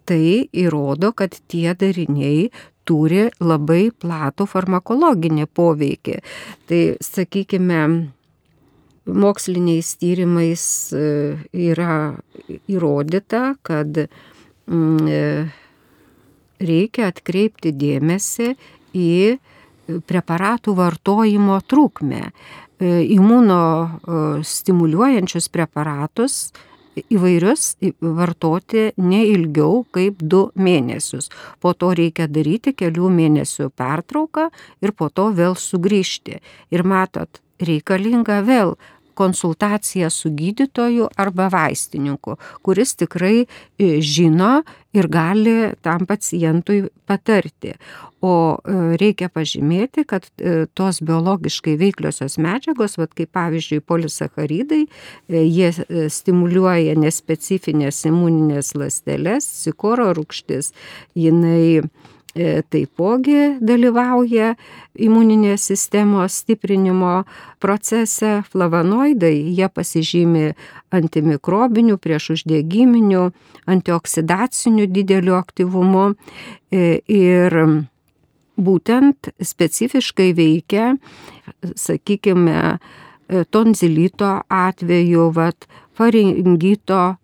tai 0.05 0.23
įrodo, 0.51 1.11
kad 1.17 1.37
tie 1.49 1.73
dariniai 1.77 2.49
turi 2.87 3.27
labai 3.39 3.91
platų 3.93 4.47
farmakologinį 4.49 5.47
poveikį. 5.55 6.17
Tai 6.67 6.81
sakykime, 7.05 7.81
moksliniais 9.05 9.95
tyrimais 10.01 10.65
e, 10.93 11.05
yra 11.53 11.95
įrodyta, 12.69 13.55
kad 13.65 14.03
mm, 14.03 15.07
e, 15.07 15.21
reikia 16.61 17.09
atkreipti 17.11 17.73
dėmesį 17.75 18.53
į 18.97 19.13
preparatų 20.07 20.75
vartojimo 20.77 21.59
trukmę. 21.67 22.29
E, 22.81 23.01
imuno 23.13 23.61
e, 23.85 24.19
stimuliuojančius 24.45 25.49
preparatus 25.53 26.51
įvairius 27.11 27.75
vartoti 28.01 28.89
ne 28.99 29.21
ilgiau 29.31 29.83
kaip 29.95 30.19
du 30.21 30.47
mėnesius. 30.59 31.29
Po 31.63 31.73
to 31.73 31.93
reikia 31.97 32.27
daryti 32.27 32.73
kelių 32.77 33.11
mėnesių 33.15 33.69
pertrauką 33.77 34.49
ir 34.83 34.95
po 34.97 35.09
to 35.09 35.29
vėl 35.35 35.55
sugrįžti. 35.55 36.41
Ir 36.71 36.83
matot, 36.83 37.41
reikalinga 37.61 38.41
vėl 38.47 38.75
konsultacija 39.21 40.09
su 40.09 40.29
gydytoju 40.33 41.07
arba 41.17 41.47
vaistininku, 41.53 42.37
kuris 42.65 42.95
tikrai 42.97 43.43
e, 43.43 43.89
žino 44.01 44.61
ir 44.97 45.07
gali 45.07 45.71
tam 45.85 46.07
pacientui 46.09 46.87
patarti. 47.05 47.75
O 48.21 48.33
e, 48.57 48.77
reikia 49.01 49.29
pažymėti, 49.33 50.05
kad 50.09 50.25
e, 50.25 50.65
tos 50.77 51.01
biologiškai 51.05 51.75
veikliosios 51.81 52.39
medžiagos, 52.41 52.97
vat, 53.01 53.13
kaip 53.17 53.29
pavyzdžiui 53.37 53.83
polisacharidai, 53.85 54.83
jie 55.29 55.71
stimuliuoja 56.17 56.97
nespecifinės 57.01 58.01
imuninės 58.09 58.73
ląsteles, 58.77 59.45
sikoro 59.65 60.11
rūkštis, 60.17 60.73
jinai 61.17 61.83
taipogi 62.71 63.57
dalyvauja 63.59 64.55
imuninės 64.95 65.65
sistemos 65.71 66.39
stiprinimo 66.43 67.23
procese. 67.59 68.41
Flavonoidai 68.51 69.35
jie 69.51 69.67
pasižymi 69.67 70.51
antimikrobiniu, 70.95 71.97
priešuždegiminiu, 72.01 73.29
antioksidaciniu 73.67 74.87
dideliu 74.87 75.35
aktyvumu 75.39 76.11
e, 76.71 77.01
ir 77.07 77.57
būtent 78.61 79.31
specifiškai 79.41 80.31
veikia, 80.37 80.95
sakykime, 81.75 82.77
tonzilito 83.51 84.33
atveju, 84.51 85.29
vat, 85.35 85.67
faringito 85.95 87.15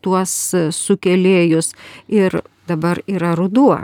tuos 0.00 0.32
sukėlėjus 0.72 1.72
ir 2.08 2.40
dabar 2.70 3.02
yra 3.10 3.34
ruduo 3.38 3.82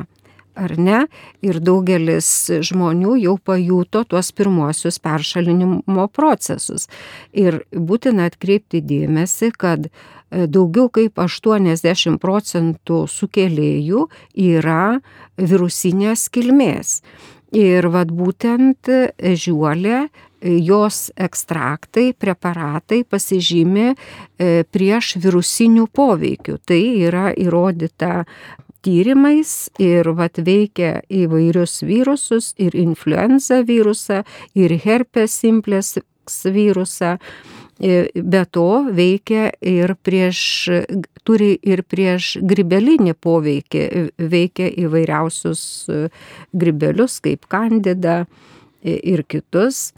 ar 0.54 0.74
ne? 0.78 1.04
Ir 1.44 1.60
daugelis 1.64 2.28
žmonių 2.64 3.16
jau 3.22 3.36
pajuto 3.38 4.04
tuos 4.08 4.32
pirmuosius 4.36 5.00
peršalinimo 5.02 6.08
procesus. 6.12 6.88
Ir 7.32 7.62
būtina 7.72 8.30
atkreipti 8.30 8.82
dėmesį, 8.84 9.52
kad 9.58 9.88
e, 9.88 9.90
daugiau 10.46 10.88
kaip 10.92 11.20
80 11.22 12.18
procentų 12.22 13.04
sukėlėjų 13.10 14.08
yra 14.48 14.98
virusinės 15.38 16.28
kilmės. 16.32 17.00
Ir 17.52 17.90
vad 17.92 18.12
būtent 18.16 18.88
žiuolė, 19.20 20.06
jos 20.42 21.10
ekstraktai, 21.16 22.12
preparatai 22.18 23.02
pasižymi 23.08 23.92
e, 23.92 24.64
prieš 24.74 25.14
virusinių 25.22 25.86
poveikių. 25.94 26.58
Tai 26.66 26.80
yra 27.06 27.30
įrodyta 27.38 28.24
tyrimais 28.82 29.70
ir 29.82 30.10
vat 30.18 30.38
veikia 30.42 31.00
įvairius 31.10 31.82
virusus, 31.86 32.52
ir 32.58 32.76
influenza 32.78 33.62
virusą, 33.66 34.22
ir 34.58 34.76
herpes 34.84 35.38
simplex 35.42 35.96
virusą. 36.44 37.18
E, 37.82 38.10
be 38.14 38.44
to 38.46 38.84
veikia 38.94 39.48
ir 39.58 39.96
prieš, 40.06 40.42
turi 41.26 41.56
ir 41.66 41.82
prieš 41.82 42.36
gribelinį 42.38 43.16
poveikį, 43.18 43.82
veikia 44.18 44.68
įvairiausius 44.84 45.64
e, 45.90 45.98
gribelius 46.54 47.18
kaip 47.24 47.48
kandida 47.50 48.22
e, 48.22 48.94
ir 49.14 49.24
kitus. 49.26 49.90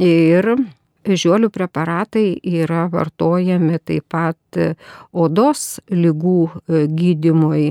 Ir 0.00 0.56
Žiolių 1.00 1.48
preparatai 1.48 2.34
yra 2.44 2.82
vartojami 2.92 3.78
taip 3.80 4.04
pat 4.12 4.58
odos 5.16 5.78
lygų 5.88 6.42
gydimui, 6.92 7.70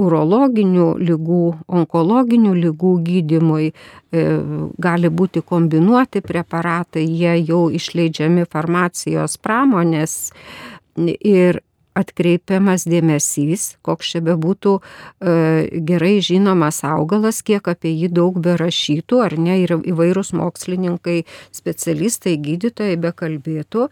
urologinių 0.00 0.86
lygų, 1.02 1.42
onkologinių 1.68 2.52
lygų 2.58 2.92
gydimui 3.06 3.72
e, 3.72 4.24
gali 4.78 5.10
būti 5.12 5.42
kombinuoti 5.44 6.22
preparatai, 6.24 7.04
jie 7.04 7.36
jau 7.42 7.66
išleidžiami 7.72 8.46
farmacijos 8.52 9.36
pramonės. 9.42 10.32
Ir 10.96 11.62
atkreipiamas 11.98 12.86
dėmesys, 12.88 13.76
koks 13.84 14.12
čia 14.14 14.22
bebūtų 14.24 14.74
e, 14.78 15.34
gerai 15.88 16.14
žinomas 16.24 16.82
augalas, 16.88 17.42
kiek 17.44 17.68
apie 17.68 17.92
jį 17.92 18.10
daug 18.16 18.38
berašytų, 18.42 19.20
ar 19.26 19.36
ne, 19.40 19.58
ir 19.64 19.76
įvairūs 19.76 20.32
mokslininkai, 20.38 21.22
specialistai, 21.54 22.36
gydytojai 22.42 22.98
bekalbėtų, 23.02 23.88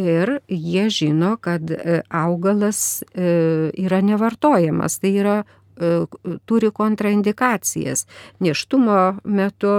ir 0.00 0.38
jie 0.50 0.88
žino, 0.92 1.34
kad 1.40 1.70
e, 1.70 2.00
augalas 2.10 3.04
e, 3.12 3.70
yra 3.86 4.02
nevartojamas, 4.04 4.98
tai 5.02 5.14
yra, 5.18 5.42
turi 6.46 6.68
kontraindikacijas. 6.70 8.04
Neštumo 8.46 9.16
metu, 9.26 9.72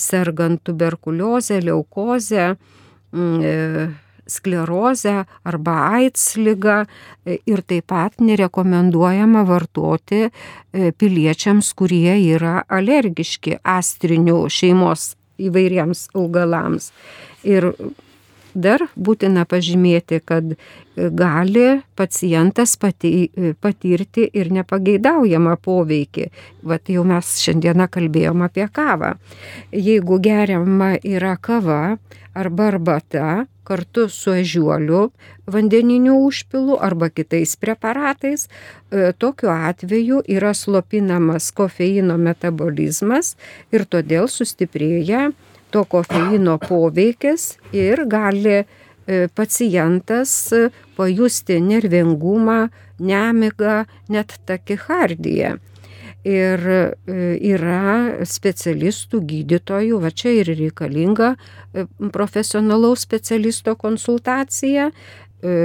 sergant 0.00 0.62
tuberkuliozę, 0.64 1.58
leukozę, 1.60 2.46
sklerozę 4.30 5.24
arba 5.44 5.76
AIDS 5.98 6.36
lygą 6.40 6.82
e, 6.84 7.38
ir 7.46 7.62
taip 7.62 7.90
pat 7.90 8.20
nerekomenduojama 8.22 9.44
vartoti 9.48 10.26
e, 10.26 10.30
piliečiams, 10.92 11.72
kurie 11.74 12.14
yra 12.34 12.60
alergiški 12.68 13.60
astrinių 13.64 14.44
šeimos 14.50 15.14
įvairiems 15.40 16.08
augalams. 16.14 16.92
Ir 17.48 17.72
Dar 18.54 18.82
būtina 18.98 19.44
pažymėti, 19.46 20.20
kad 20.26 20.56
gali 20.96 21.80
pacientas 21.96 22.74
patirti 22.80 24.26
ir 24.26 24.50
nepageidaujamą 24.50 25.56
poveikį. 25.62 26.26
Vat 26.66 26.90
jau 26.90 27.04
mes 27.06 27.36
šiandieną 27.44 27.86
kalbėjom 27.92 28.42
apie 28.42 28.66
kavą. 28.72 29.14
Jeigu 29.70 30.18
geriama 30.18 30.96
yra 30.98 31.36
kava 31.36 31.98
arba 32.34 32.66
arbata 32.70 33.46
kartu 33.64 34.08
su 34.08 34.32
ežiuoliu 34.34 35.10
vandeniniu 35.46 36.16
užpilu 36.26 36.78
arba 36.80 37.08
kitais 37.08 37.56
preparatais, 37.56 38.48
e, 38.90 39.12
tokiu 39.12 39.50
atveju 39.50 40.22
yra 40.28 40.54
slopinamas 40.54 41.50
kofeino 41.54 42.16
metabolizmas 42.18 43.36
ir 43.72 43.86
todėl 43.86 44.26
sustiprėja 44.28 45.30
to 45.70 45.84
kofeino 45.84 46.58
poveikis 46.58 47.56
ir 47.72 48.04
gali 48.10 48.58
e, 48.58 48.64
pacientas 49.34 50.52
pajusti 50.96 51.60
nervingumą, 51.62 52.68
nemigą, 52.98 53.84
net 54.08 54.38
takikardiją. 54.46 55.58
Ir 56.28 56.64
e, 56.68 56.80
yra 57.48 58.26
specialistų, 58.28 59.22
gydytojų, 59.24 60.00
va 60.02 60.10
čia 60.12 60.34
ir 60.42 60.50
reikalinga 60.52 61.30
e, 61.32 61.86
profesionalaus 62.12 63.06
specialisto 63.06 63.72
konsultacija, 63.80 64.90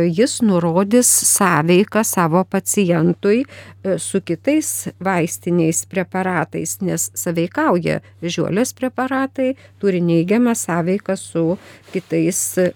jis 0.07 0.41
nurodys 0.41 1.07
sąveiką 1.07 2.03
savo 2.03 2.45
pacientui 2.45 3.45
e, 3.83 3.99
su 3.99 4.21
kitais 4.21 4.89
vaistiniais 4.99 5.85
preparatais, 5.85 6.77
nes 6.81 7.09
saveikauja 7.13 7.99
žiolės 8.23 8.71
preparatai, 8.77 9.55
turi 9.79 9.99
neigiamą 10.01 10.55
sąveiką 10.55 11.17
su 11.19 11.57
kitais 11.91 12.39
e, 12.57 12.69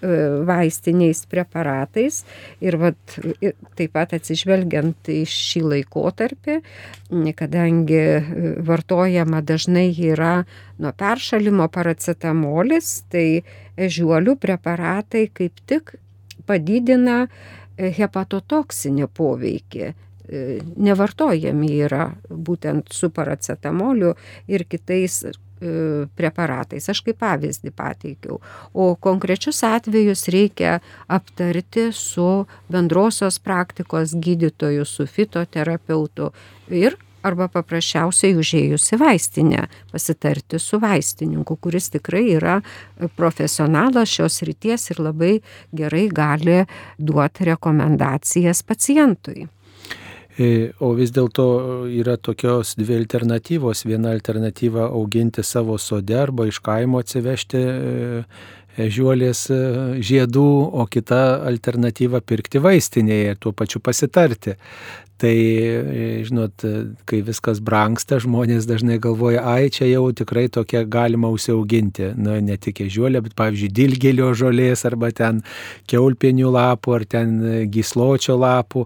vaistiniais 0.47 1.23
preparatais. 1.29 2.23
Ir 2.61 2.77
vat, 2.81 2.99
taip 3.79 3.95
pat 3.95 4.17
atsižvelgiant 4.17 5.09
į 5.11 5.21
šį 5.29 5.63
laikotarpį, 5.73 6.59
kadangi 7.39 8.03
vartojama 8.67 9.41
dažnai 9.41 9.87
yra 10.11 10.43
nuo 10.79 10.91
peršalimo 10.95 11.69
paracetamolis, 11.71 12.91
tai 13.09 13.41
žiuolių 13.79 14.35
preparatai 14.39 15.27
kaip 15.33 15.63
tik 15.69 15.95
padidina 16.49 17.23
e, 17.25 17.91
hepatotoksinį 17.95 19.09
poveikį. 19.15 19.89
E, 20.29 20.41
nevartojami 20.77 21.71
yra 21.87 22.11
būtent 22.29 22.91
su 22.93 23.09
paracetamoliu 23.13 24.13
ir 24.51 24.65
kitais 24.69 25.23
e, 25.25 25.33
preparatais. 26.17 26.89
Aš 26.91 27.01
kaip 27.07 27.17
pavyzdį 27.23 27.73
pateikiau. 27.73 28.37
O 28.73 28.93
konkrečius 29.01 29.63
atvejus 29.65 30.27
reikia 30.29 30.79
aptarti 31.07 31.89
su 31.97 32.45
bendrosios 32.69 33.41
praktikos 33.41 34.13
gydytoju, 34.13 34.85
su 34.85 35.07
fitoterapeutu 35.09 36.29
ir 36.69 36.97
arba 37.25 37.49
paprasčiausiai 37.51 38.37
užėjus 38.39 38.89
į 38.95 38.99
vaistinę 39.01 39.67
pasitarti 39.91 40.59
su 40.59 40.79
vaistininku, 40.81 41.57
kuris 41.61 41.89
tikrai 41.93 42.25
yra 42.37 42.59
profesionalas 43.17 44.11
šios 44.11 44.41
ryties 44.47 44.89
ir 44.93 45.03
labai 45.03 45.33
gerai 45.75 46.07
gali 46.09 46.63
duoti 46.97 47.49
rekomendacijas 47.51 48.63
pacientui. 48.63 49.47
E, 50.39 50.71
o 50.79 50.93
vis 50.95 51.11
dėlto 51.11 51.45
yra 51.91 52.15
tokios 52.15 52.77
dvi 52.79 52.95
alternatyvos. 53.01 53.83
Viena 53.83 54.13
alternatyva 54.15 54.87
auginti 54.87 55.43
savo 55.43 55.75
sode 55.77 56.15
arba 56.15 56.45
iš 56.47 56.61
kaimo 56.63 57.01
atsivežti 57.03 57.59
e, 57.59 58.21
žiuolės 58.79 59.41
e, 59.51 59.59
žiedų, 59.99 60.47
o 60.79 60.85
kita 60.87 61.19
alternatyva 61.49 62.21
pirkti 62.23 62.61
vaistinėje 62.63 63.33
ir 63.33 63.41
tuo 63.43 63.51
pačiu 63.51 63.83
pasitarti. 63.83 64.55
Tai, 65.19 65.35
e, 65.35 66.23
žinot, 66.23 66.63
kai 67.09 67.17
viskas 67.27 67.59
brangsta, 67.59 68.21
žmonės 68.23 68.63
dažnai 68.69 69.01
galvoja, 69.03 69.41
ai, 69.43 69.67
čia 69.67 69.89
jau 69.89 70.05
tikrai 70.15 70.45
tokia 70.47 70.85
galima 70.87 71.27
užsiauginti. 71.33 72.13
Nu, 72.15 72.37
ne 72.39 72.55
tik 72.55 72.79
ežiuolė, 72.85 73.19
bet, 73.25 73.35
pavyzdžiui, 73.39 73.71
dilgelio 73.75 74.29
žolės 74.39 74.85
arba 74.87 75.11
ten 75.11 75.43
keulpienių 75.91 76.53
lapų 76.55 76.95
ar 76.95 77.07
ten 77.17 77.35
gysločio 77.67 78.39
lapų. 78.39 78.85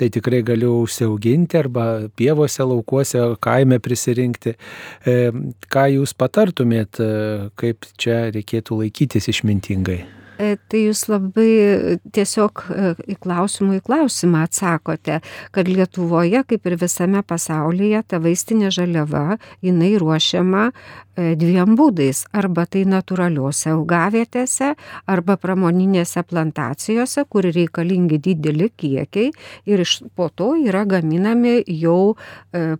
Tai 0.00 0.10
tikrai 0.16 0.40
galiu 0.46 0.72
užsiauginti 0.86 1.60
arba 1.60 1.86
pievose, 2.16 2.64
laukuose, 2.64 3.26
kaime 3.44 3.76
prisirinkti. 3.84 4.56
E, 5.04 5.20
ką 5.68 5.86
jūs 5.98 6.16
patartumėt, 6.16 6.96
e, 6.96 7.14
kaip 7.60 7.84
čia 8.00 8.30
reikėtų 8.32 8.80
laikytis 8.86 9.28
išmintingai? 9.36 10.23
E, 10.34 10.56
tai 10.68 10.80
jūs 10.88 11.04
labai 11.06 11.98
tiesiog 12.14 12.64
e, 12.66 12.90
į 13.14 13.16
klausimų 13.22 13.78
į 13.78 13.82
klausimą 13.86 14.42
atsakote, 14.48 15.20
kad 15.54 15.70
Lietuvoje, 15.70 16.42
kaip 16.50 16.66
ir 16.66 16.74
visame 16.80 17.22
pasaulyje, 17.22 18.02
ta 18.10 18.18
vaistinė 18.22 18.72
žaliava, 18.74 19.38
jinai 19.62 19.92
ruošiama 20.02 20.64
e, 20.70 21.34
dviem 21.38 21.76
būdais. 21.78 22.24
Arba 22.34 22.64
tai 22.66 22.82
natūraliuose 22.90 23.70
augavietėse, 23.76 24.72
arba 25.06 25.36
pramoninėse 25.38 26.24
plantacijose, 26.26 27.26
kur 27.30 27.46
reikalingi 27.54 28.18
dideli 28.18 28.72
kiekiai 28.74 29.30
ir 29.70 29.84
po 30.18 30.28
to 30.34 30.54
yra 30.58 30.82
gaminami 30.88 31.60
jau 31.70 32.16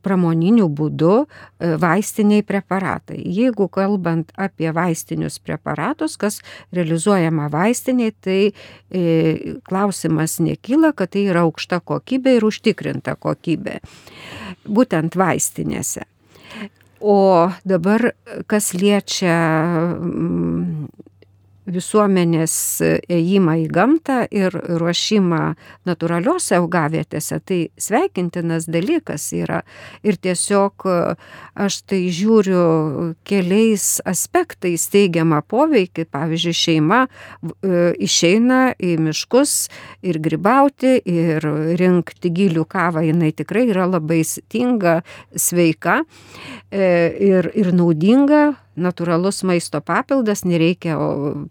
pramoniniu 0.03 0.67
būdu 0.69 1.15
vaistiniai 1.81 2.43
preparatai. 2.47 3.21
Jeigu 3.23 3.69
kalbant 3.73 4.31
apie 4.41 4.71
vaistinius 4.75 5.39
preparatus, 5.43 6.17
kas 6.21 6.41
realizuojama 6.75 7.44
gaminama 7.45 7.51
vaistiniai, 7.51 8.13
tai 8.21 8.53
e, 8.91 9.59
klausimas 9.69 10.41
nekyla, 10.41 10.93
kad 10.95 11.11
tai 11.11 11.27
yra 11.29 11.45
aukšta 11.45 11.81
kokybė 11.81 12.37
ir 12.39 12.45
užtikrinta 12.45 13.17
kokybė. 13.17 13.81
Būtent 14.67 15.17
vaistinėse. 15.17 16.05
O 17.01 17.51
dabar, 17.65 18.15
kas 18.47 18.73
liečia 18.75 19.37
visuomenės 21.71 22.55
ėjimą 23.09 23.57
į 23.63 23.67
gamtą 23.73 24.19
ir 24.35 24.53
ruošimą 24.53 25.43
natūraliuose 25.89 26.59
augavietėse, 26.59 27.41
tai 27.41 27.61
sveikintinas 27.81 28.69
dalykas 28.71 29.31
yra. 29.37 29.63
Ir 30.05 30.19
tiesiog 30.21 30.87
aš 31.55 31.81
tai 31.89 32.01
žiūriu 32.15 33.15
keliais 33.27 33.99
aspektais 34.09 34.87
teigiamą 34.93 35.43
poveikį. 35.49 36.07
Pavyzdžiui, 36.15 36.55
šeima 36.55 37.01
e, 37.05 37.95
išeina 38.05 38.75
į 38.79 38.95
miškus 39.03 39.55
ir 40.07 40.21
gribauti, 40.23 40.97
ir 41.01 41.45
rinkti 41.81 42.33
gilių 42.35 42.67
kavą, 42.71 43.05
jinai 43.07 43.33
tikrai 43.37 43.67
yra 43.73 43.89
labai 43.89 44.21
stinga, 44.27 45.01
sveika 45.35 46.03
e, 46.71 46.85
ir, 47.25 47.51
ir 47.57 47.73
naudinga 47.75 48.45
natūralus 48.77 49.43
maisto 49.47 49.81
papildas, 49.85 50.45
nereikia 50.47 50.97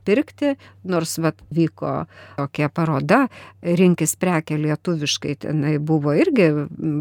pirkti, 0.05 0.53
nors 0.87 1.15
vat, 1.23 1.39
vyko 1.53 2.05
tokia 2.37 2.69
paroda, 2.73 3.27
rinkis 3.63 4.15
prekia 4.19 4.57
lietuviškai, 4.61 5.37
tenai 5.45 5.77
buvo 5.79 6.15
irgi 6.17 6.49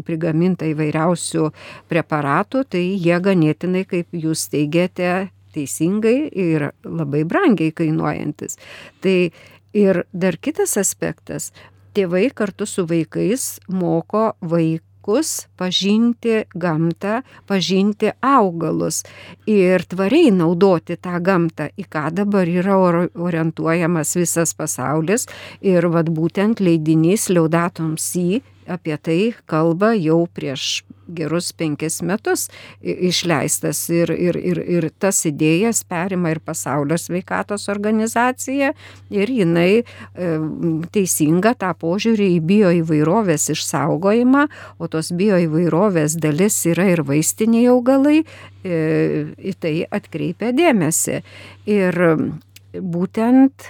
prigaminta 0.07 0.67
įvairiausių 0.71 1.49
preparatų, 1.91 2.63
tai 2.75 2.83
jie 2.93 3.19
ganėtinai, 3.23 3.85
kaip 3.89 4.15
jūs 4.15 4.47
teigiate, 4.53 5.29
teisingai 5.53 6.17
ir 6.29 6.71
labai 6.85 7.23
brangiai 7.29 7.73
kainuojantis. 7.75 8.57
Tai 9.03 9.17
ir 9.77 10.03
dar 10.13 10.39
kitas 10.41 10.77
aspektas, 10.81 11.51
tėvai 11.93 12.29
kartu 12.33 12.65
su 12.69 12.87
vaikais 12.89 13.59
moko 13.69 14.31
vaikų 14.41 14.92
vaikus 15.03 15.47
pažinti 15.57 16.43
gamtą, 16.55 17.21
pažinti 17.47 18.11
augalus 18.21 19.03
ir 19.45 19.83
tvariai 19.83 20.31
naudoti 20.31 20.97
tą 20.97 21.19
gamtą, 21.21 21.69
į 21.77 21.85
ką 21.89 22.11
dabar 22.11 22.47
yra 22.47 22.77
orientuojamas 23.15 24.15
visas 24.15 24.53
pasaulis. 24.53 25.27
Ir 25.61 25.87
vad 25.87 26.09
būtent 26.09 26.59
leidinys 26.59 27.29
Liaudatum 27.29 27.97
Si 27.97 28.41
apie 28.67 28.97
tai 28.97 29.21
kalba 29.49 29.93
jau 29.97 30.23
prieš 30.27 30.83
gerus 31.07 31.51
penkis 31.51 32.01
metus 32.01 32.47
išleistas 32.81 33.81
ir, 33.91 34.11
ir, 34.11 34.37
ir, 34.39 34.59
ir 34.77 34.87
tas 34.99 35.19
idėjas 35.27 35.83
perima 35.87 36.31
ir 36.31 36.39
pasaulio 36.43 36.97
sveikatos 36.99 37.67
organizacija 37.71 38.71
ir 39.13 39.33
jinai 39.33 39.83
e, 39.83 39.83
teisinga 40.95 41.55
tą 41.59 41.73
požiūrį 41.79 42.29
į 42.37 42.39
bioįvairovės 42.47 43.49
išsaugojimą, 43.53 44.45
o 44.79 44.89
tos 44.91 45.11
bioįvairovės 45.17 46.17
dalis 46.23 46.61
yra 46.71 46.87
ir 46.93 47.03
vaistiniai 47.07 47.67
augalai, 47.73 48.23
e, 48.63 48.79
į 49.37 49.53
tai 49.59 49.75
atkreipia 49.91 50.53
dėmesį. 50.55 51.21
Ir 51.69 51.99
būtent 52.73 53.67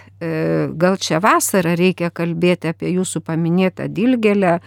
gal 0.80 0.98
čia 1.02 1.20
vasarą 1.24 1.76
reikia 1.80 2.10
kalbėti 2.14 2.72
apie 2.72 2.92
jūsų 2.94 3.24
paminėtą 3.28 3.88
dilgelę 3.92 4.58
e, 4.58 4.62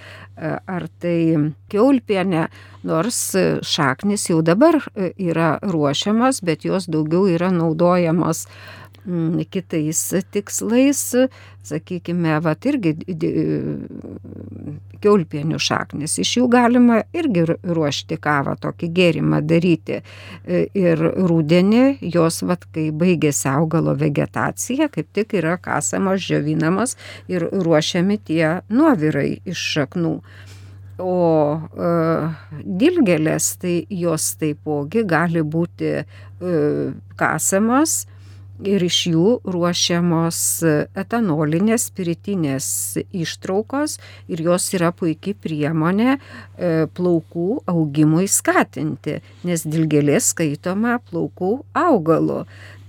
ar 0.59 0.87
tai 1.03 1.53
keulpienę, 1.73 2.47
nors 2.87 3.21
šaknis 3.67 4.29
jau 4.31 4.43
dabar 4.47 4.79
e, 4.95 5.13
yra 5.17 5.57
ruošiamas, 5.63 6.43
bet 6.47 6.67
jos 6.69 6.89
daugiau 6.93 7.27
yra 7.31 7.53
naudojamos 7.55 8.47
kitais 9.51 10.03
tikslais, 10.35 11.03
sakykime, 11.67 12.39
va 12.43 12.55
irgi 12.67 12.97
kiaulpienių 15.03 15.59
šaknis. 15.61 16.17
Iš 16.23 16.33
jų 16.39 16.49
galima 16.53 17.01
irgi 17.17 17.45
ruošti 17.47 18.19
kavą, 18.23 18.57
tokį 18.61 18.91
gėrimą 18.97 19.43
daryti. 19.47 20.01
E, 20.01 20.65
ir 20.77 21.01
rūdienį 21.01 21.85
jos, 22.15 22.43
va, 22.49 22.59
kai 22.75 22.89
baigėsi 22.97 23.49
augalo 23.53 23.97
vegetacija, 23.99 24.91
kaip 24.93 25.13
tik 25.17 25.37
yra 25.41 25.57
kasamos, 25.63 26.25
džiovinamas 26.27 26.97
ir 27.33 27.49
ruošiami 27.53 28.19
tie 28.27 28.59
nuovirai 28.73 29.41
iš 29.47 29.65
šaknų. 29.77 30.17
O 31.03 31.15
e, 31.61 31.89
dilgelės, 32.65 33.51
tai 33.61 33.79
jos 33.93 34.31
taipogi 34.41 35.05
gali 35.05 35.45
būti 35.45 35.91
e, 36.01 36.05
kasamos 37.21 38.07
ir 38.65 38.85
iš 38.87 38.99
jų 39.11 39.27
ruošiamos 39.45 40.39
etanolinės 40.97 41.89
spiritinės 41.91 42.69
ištraukos 43.11 43.99
ir 44.33 44.43
jos 44.47 44.69
yra 44.77 44.93
puikiai 44.97 45.37
priemonė 45.37 46.17
e, 46.17 46.19
plaukų 46.97 47.63
augimui 47.71 48.29
skatinti, 48.31 49.21
nes 49.47 49.67
dilgelė 49.67 50.21
skaitoma 50.23 50.99
plaukų 51.11 51.53
augalu. 51.77 52.45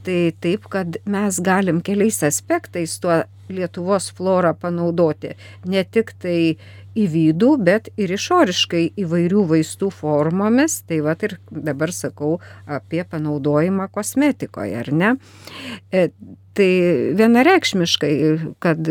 Tai 0.08 0.20
taip, 0.40 0.70
kad 0.72 1.02
mes 1.04 1.42
galim 1.44 1.82
keliais 1.84 2.22
aspektais 2.24 2.96
tuo 3.04 3.24
Lietuvos 3.48 4.10
florą 4.12 4.52
panaudoti. 4.60 5.30
Ne 5.72 5.86
tik 5.88 6.12
tai 6.20 6.58
į 6.98 7.06
vidų, 7.14 7.52
bet 7.68 7.92
ir 8.00 8.14
išoriškai 8.16 8.84
įvairių 9.04 9.46
vaistų 9.52 9.92
formomis. 9.94 10.82
Tai 10.88 11.00
va 11.06 11.16
ir 11.28 11.38
dabar 11.52 11.94
sakau 11.96 12.38
apie 12.66 13.04
panaudojimą 13.08 13.90
kosmetikoje, 13.94 14.76
ar 14.82 14.92
ne? 14.94 15.14
E, 15.92 16.10
tai 16.58 16.70
vienareikšmiškai, 17.18 18.14
kad 18.64 18.90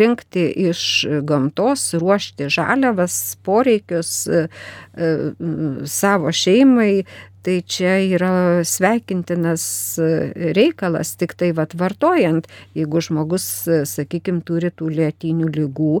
rinkti 0.00 0.46
iš 0.70 0.82
gamtos, 1.28 1.90
ruošti 2.00 2.48
žaliavas, 2.52 3.18
poreikius 3.44 4.12
e, 4.32 4.46
savo 5.84 6.32
šeimai, 6.32 7.04
tai 7.48 7.62
čia 7.64 7.94
yra 8.04 8.60
sveikintinas 8.60 9.62
reikalas, 10.52 11.14
tik 11.16 11.32
tai 11.40 11.48
vat 11.56 11.72
vartojant, 11.80 12.44
jeigu 12.76 13.00
žmogus, 13.00 13.46
sakykime, 13.88 14.42
turi 14.44 14.68
tų 14.68 14.90
lėtinių 14.98 15.48
lygų, 15.54 15.94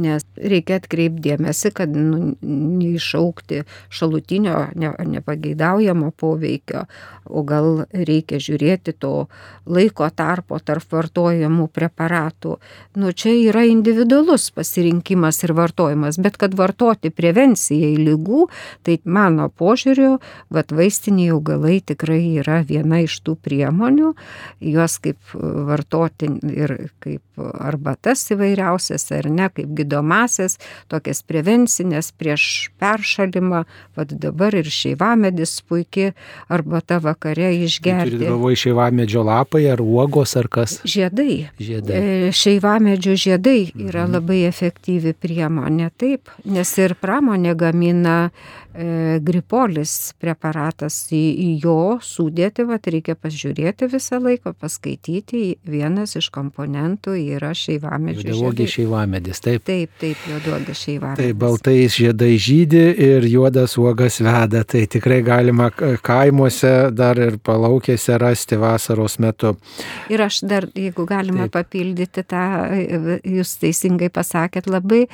nes 0.00 0.24
reikia 0.40 0.78
atkreipdėmėsi, 0.80 1.74
kad 1.76 1.92
nu, 1.92 2.32
neišaukti 2.40 3.66
šalutinio 3.92 4.70
ne, 4.80 4.94
nepageidaujamo 5.16 6.08
poveikio, 6.16 6.86
o 7.28 7.44
gal 7.44 7.84
reikia 7.92 8.40
žiūrėti 8.40 8.96
to 8.96 9.26
laiko 9.68 10.08
tarpo 10.08 10.56
tarp 10.64 10.88
vartojamų 10.88 11.68
preparatų. 11.68 12.56
Nu, 12.96 13.12
čia 13.12 13.34
yra 13.50 13.66
individualus 13.68 14.48
pasirinkimas 14.56 15.42
ir 15.44 15.52
vartojimas, 15.56 16.16
bet 16.16 16.40
kad 16.40 16.56
vartoti 16.56 17.12
prevencijai 17.12 17.92
lygų, 18.00 18.48
tai 18.88 18.98
mano 19.04 19.50
požiūriu, 19.52 20.16
vat 20.48 20.72
vaistų 20.72 20.93
vaistiniai 20.94 21.32
augalai 21.34 21.80
tikrai 21.80 22.38
yra 22.38 22.62
viena 22.62 23.00
iš 23.02 23.18
tų 23.24 23.36
priemonių, 23.42 24.14
juos 24.60 24.98
kaip 25.02 25.18
vartoti 25.34 26.28
ir 26.54 26.90
kaip 27.02 27.22
arbatas 27.58 28.22
įvairiausias 28.30 29.10
ar 29.12 29.28
ne, 29.30 29.48
kaip 29.50 29.72
gydomasias, 29.74 30.58
tokias 30.88 31.22
prevencinės 31.26 32.12
prieš 32.14 32.70
peršalimą, 32.78 33.64
vad 33.96 34.14
dabar 34.22 34.54
ir 34.54 34.70
šeivamedis 34.70 35.62
puikiai 35.66 36.14
arbata 36.48 37.00
vakare 37.02 37.50
išgerti. 37.64 38.14
Turite 38.14 38.30
galvoje 38.30 38.60
šeivamedžio 38.64 39.24
lapai 39.26 39.66
ar 39.72 39.82
uogos 39.82 40.36
ar 40.36 40.48
kas? 40.48 40.78
Žiedai. 40.84 41.48
Žiedai. 41.58 41.98
E, 41.98 42.32
šeivamedžio 42.32 43.16
žiedai 43.18 43.72
yra 43.74 44.06
mhm. 44.06 44.14
labai 44.14 44.44
efektyvi 44.46 45.16
priemonė, 45.18 45.90
taip, 45.98 46.30
nes 46.44 46.76
ir 46.78 46.94
pramonė 47.00 47.56
gamina 47.58 48.30
gripolis 49.24 50.12
preparatą 50.20 50.84
orientuotas 50.84 51.12
į, 51.12 51.22
į 51.38 51.48
jo 51.62 51.98
sudėti, 52.02 52.64
va, 52.64 52.78
reikia 52.78 53.14
pažiūrėti 53.14 53.88
visą 53.90 54.20
laiką, 54.20 54.54
paskaityti. 54.58 55.58
Vienas 55.64 56.16
iš 56.16 56.30
komponentų 56.30 57.14
yra 57.36 57.54
šeivamedžio. 57.54 58.28
Juodavogė 58.28 58.66
šeivamedis, 58.66 59.40
taip. 59.40 59.64
Taip, 59.64 59.90
taip, 60.00 60.16
juodavogė 60.28 60.74
šeivamedis. 60.74 61.24
Tai 61.24 61.32
baltais 61.38 61.96
žiedai 61.96 62.36
žydi 62.38 62.84
ir 63.08 63.24
juodas 63.28 63.76
uogas 63.78 64.20
veda. 64.20 64.64
Tai 64.64 64.84
tikrai 64.86 65.22
galima 65.22 65.70
kaimuose 65.70 66.90
dar 66.92 67.18
ir 67.18 67.38
palaukėse 67.38 68.18
rasti 68.18 68.58
vasaros 68.60 69.18
metu. 69.18 69.56
Ir 70.10 70.24
aš 70.24 70.42
dar, 70.44 70.68
jeigu 70.74 71.06
galima 71.06 71.48
taip. 71.48 71.64
papildyti 71.64 72.24
tą, 72.26 72.44
jūs 73.24 73.56
teisingai 73.62 74.10
pasakėt, 74.12 74.68
labai 74.68 75.06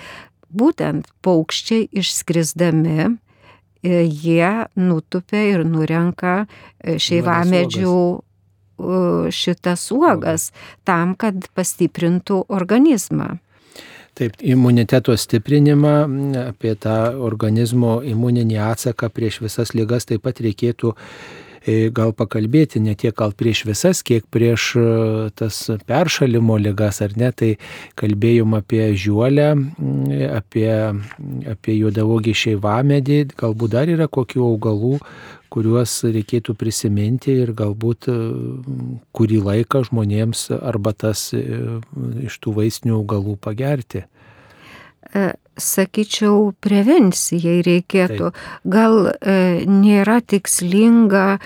būtent 0.51 1.07
paukščiai 1.23 1.87
išskrisdami, 2.01 2.97
e, 3.05 3.11
jie 3.83 4.51
nutupia 4.77 5.45
ir 5.53 5.65
nurenka 5.65 6.45
e, 6.45 6.99
šeivamedžių 6.99 8.01
šitas 9.29 9.83
uogas 9.93 10.47
tam, 10.89 11.13
kad 11.13 11.51
pastiprintų 11.53 12.47
organizmą. 12.49 13.35
Taip, 14.17 14.39
imuniteto 14.41 15.13
stiprinimą, 15.21 15.93
apie 16.47 16.73
tą 16.81 16.97
organizmo 17.21 17.99
imuninį 18.01 18.57
atsaką 18.71 19.11
prieš 19.13 19.43
visas 19.45 19.75
lygas 19.77 20.09
taip 20.09 20.25
pat 20.25 20.41
reikėtų 20.41 20.95
E, 20.95 21.40
gal 21.67 22.13
pakalbėti 22.17 22.81
ne 22.81 22.95
tiek 22.95 23.15
gal 23.17 23.33
prieš 23.37 23.65
visas, 23.69 24.03
kiek 24.03 24.25
prieš 24.33 24.77
e, 24.77 24.85
tas 25.37 25.59
peršalimo 25.87 26.57
lygas, 26.59 27.01
ar 27.05 27.13
ne, 27.17 27.31
tai 27.33 27.57
kalbėjom 28.01 28.57
apie 28.57 28.95
žiuolę, 28.97 29.51
apie, 30.37 30.71
apie 31.51 31.77
juodavogį 31.77 32.35
šeivamedį, 32.45 33.21
galbūt 33.41 33.77
dar 33.77 33.93
yra 33.93 34.09
kokių 34.09 34.47
augalų, 34.47 34.97
kuriuos 35.51 35.99
reikėtų 36.07 36.55
prisiminti 36.55 37.35
ir 37.43 37.53
galbūt 37.53 38.09
e, 38.09 38.17
kurį 39.13 39.43
laiką 39.51 39.85
žmonėms 39.91 40.49
arba 40.61 40.95
tas 40.97 41.31
iš 41.35 42.41
tų 42.41 42.57
vaistinių 42.63 43.03
augalų 43.03 43.37
pagerti 43.43 44.07
sakyčiau, 45.63 46.53
prevencijai 46.65 47.61
reikėtų. 47.67 48.33
Taip. 48.33 48.51
Gal 48.65 49.13
e, 49.13 49.39
nėra 49.69 50.21
tikslinga 50.21 51.27
e, 51.37 51.41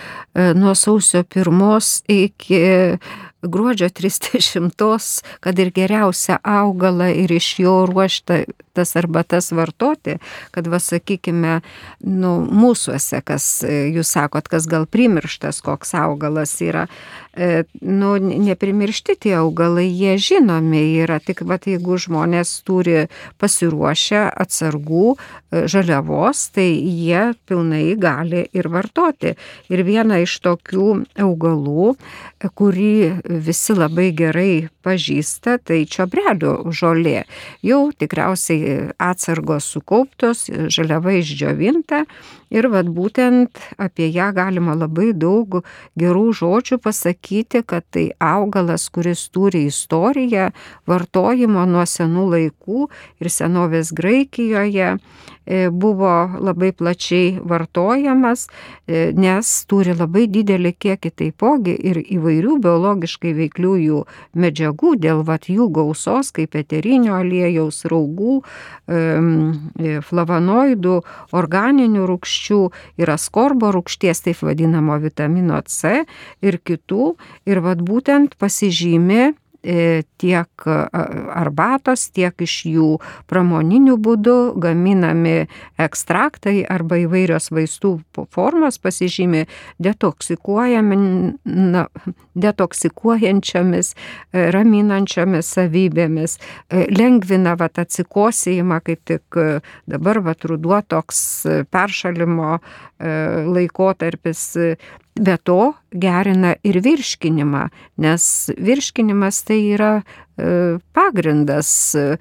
nuo 0.58 0.74
sausio 0.78 1.24
pirmos 1.26 2.00
iki 2.10 2.98
gruodžio 3.44 3.88
30, 3.88 5.22
kad 5.40 5.58
ir 5.58 5.70
geriausią 5.74 6.38
augalą 6.42 7.10
ir 7.12 7.32
iš 7.32 7.58
jo 7.60 7.74
ruoštą 7.90 8.44
tas 8.74 8.96
arbatas 8.98 9.52
vartoti, 9.54 10.16
kad, 10.50 10.66
va, 10.66 10.80
sakykime, 10.82 11.60
nu, 12.02 12.32
mūsųse, 12.42 13.20
kas, 13.22 13.46
jūs 13.62 14.10
sakot, 14.16 14.48
kas 14.50 14.66
gal 14.70 14.88
primirštas, 14.90 15.60
koks 15.62 15.94
augalas 15.94 16.56
yra, 16.64 16.88
e, 17.38 17.62
nu, 17.80 18.16
neprimiršti 18.18 19.14
tie 19.26 19.36
augalai, 19.38 19.86
jie 19.86 20.16
žinomi 20.18 20.82
yra, 21.04 21.20
tik, 21.22 21.44
va, 21.46 21.60
jeigu 21.62 22.00
žmonės 22.02 22.56
turi 22.66 23.06
pasiruošę 23.38 24.03
atsargų 24.12 25.14
e, 25.14 25.64
žaliavos, 25.70 26.48
tai 26.54 26.68
jie 26.74 27.32
pilnai 27.48 27.94
gali 28.00 28.44
ir 28.52 28.68
vartoti. 28.72 29.34
Ir 29.72 29.84
viena 29.86 30.20
iš 30.22 30.36
tokių 30.44 30.88
augalų, 31.24 31.94
kurį 32.58 32.94
visi 33.44 33.76
labai 33.76 34.10
gerai 34.16 34.68
pažįsta, 34.84 35.58
tai 35.64 35.84
čiobrelių 35.88 36.72
žolė. 36.74 37.24
Jau 37.64 37.88
tikriausiai 37.96 38.90
atsargos 39.00 39.68
sukauptos, 39.72 40.46
žaliava 40.72 41.16
išdžiovinta 41.20 42.04
ir 42.54 42.68
vad 42.70 42.88
būtent 42.94 43.60
apie 43.80 44.08
ją 44.14 44.30
galima 44.36 44.76
labai 44.78 45.12
daug 45.16 45.60
gerų 45.98 46.26
žodžių 46.38 46.78
pasakyti, 46.84 47.64
kad 47.66 47.86
tai 47.94 48.06
augalas, 48.22 48.86
kuris 48.94 49.26
turi 49.34 49.64
istoriją 49.70 50.50
vartojimo 50.90 51.64
nuo 51.70 51.84
senų 51.88 52.28
laikų 52.34 52.88
ir 53.22 53.32
senovės 53.32 53.83
Graikijoje 53.92 54.96
E, 55.46 55.68
buvo 55.70 56.30
labai 56.40 56.72
plačiai 56.72 57.38
vartojamas, 57.44 58.48
e, 58.88 59.12
nes 59.12 59.50
turi 59.68 59.92
labai 59.92 60.24
didelį 60.32 60.72
kiekį 60.80 61.10
taipogi 61.20 61.74
ir 61.90 62.00
įvairių 62.00 62.56
biologiškai 62.64 63.34
veikliųjų 63.36 64.00
medžiagų 64.40 64.94
dėl 65.04 65.20
vat 65.28 65.50
jų 65.52 65.68
gausos, 65.76 66.32
kaip 66.32 66.56
eterinio 66.56 67.18
aliejaus, 67.18 67.82
raugų, 67.92 68.40
e, 68.88 70.00
flavonoidų, 70.08 70.96
organinių 71.36 72.08
rūkščių 72.08 72.60
ir 73.04 73.12
askorbo 73.12 73.74
rūkšties, 73.76 74.24
taip 74.24 74.40
vadinamo 74.40 74.96
vitamino 75.04 75.60
C 75.68 76.06
ir 76.40 76.56
kitų. 76.56 77.14
Ir 77.44 77.60
vat 77.60 77.84
būtent 77.84 78.38
pasižymė 78.40 79.34
tiek 80.20 80.66
arbatos, 80.66 82.08
tiek 82.12 82.44
iš 82.44 82.54
jų 82.68 82.88
pramoniniu 83.30 83.96
būdu 84.00 84.54
gaminami 84.60 85.46
ekstraktai 85.80 86.62
arba 86.70 86.98
įvairios 87.04 87.50
vaistų 87.54 87.94
formos 88.34 88.78
pasižymi 88.82 89.44
na, 91.44 91.86
detoksikuojančiamis, 92.34 93.94
e, 93.94 94.48
raminančiomis 94.54 95.52
savybėmis, 95.56 96.38
e, 96.38 96.86
lengvina 96.92 97.56
vat, 97.60 97.80
atsikosėjimą, 97.82 98.80
kaip 98.84 99.04
tik 99.08 99.40
dabar 99.90 100.20
vat, 100.24 100.44
ruduo 100.44 100.80
toks 100.86 101.46
peršalimo 101.72 102.58
laikotarpis 103.00 104.44
Be 105.20 105.36
to 105.36 105.72
gerina 105.92 106.56
ir 106.66 106.80
virškinimą, 106.82 107.68
nes 108.02 108.24
virškinimas 108.58 109.44
tai 109.46 109.60
yra 109.76 109.92
e, 110.00 110.78
pagrindas 110.90 111.94
e, 111.94 112.16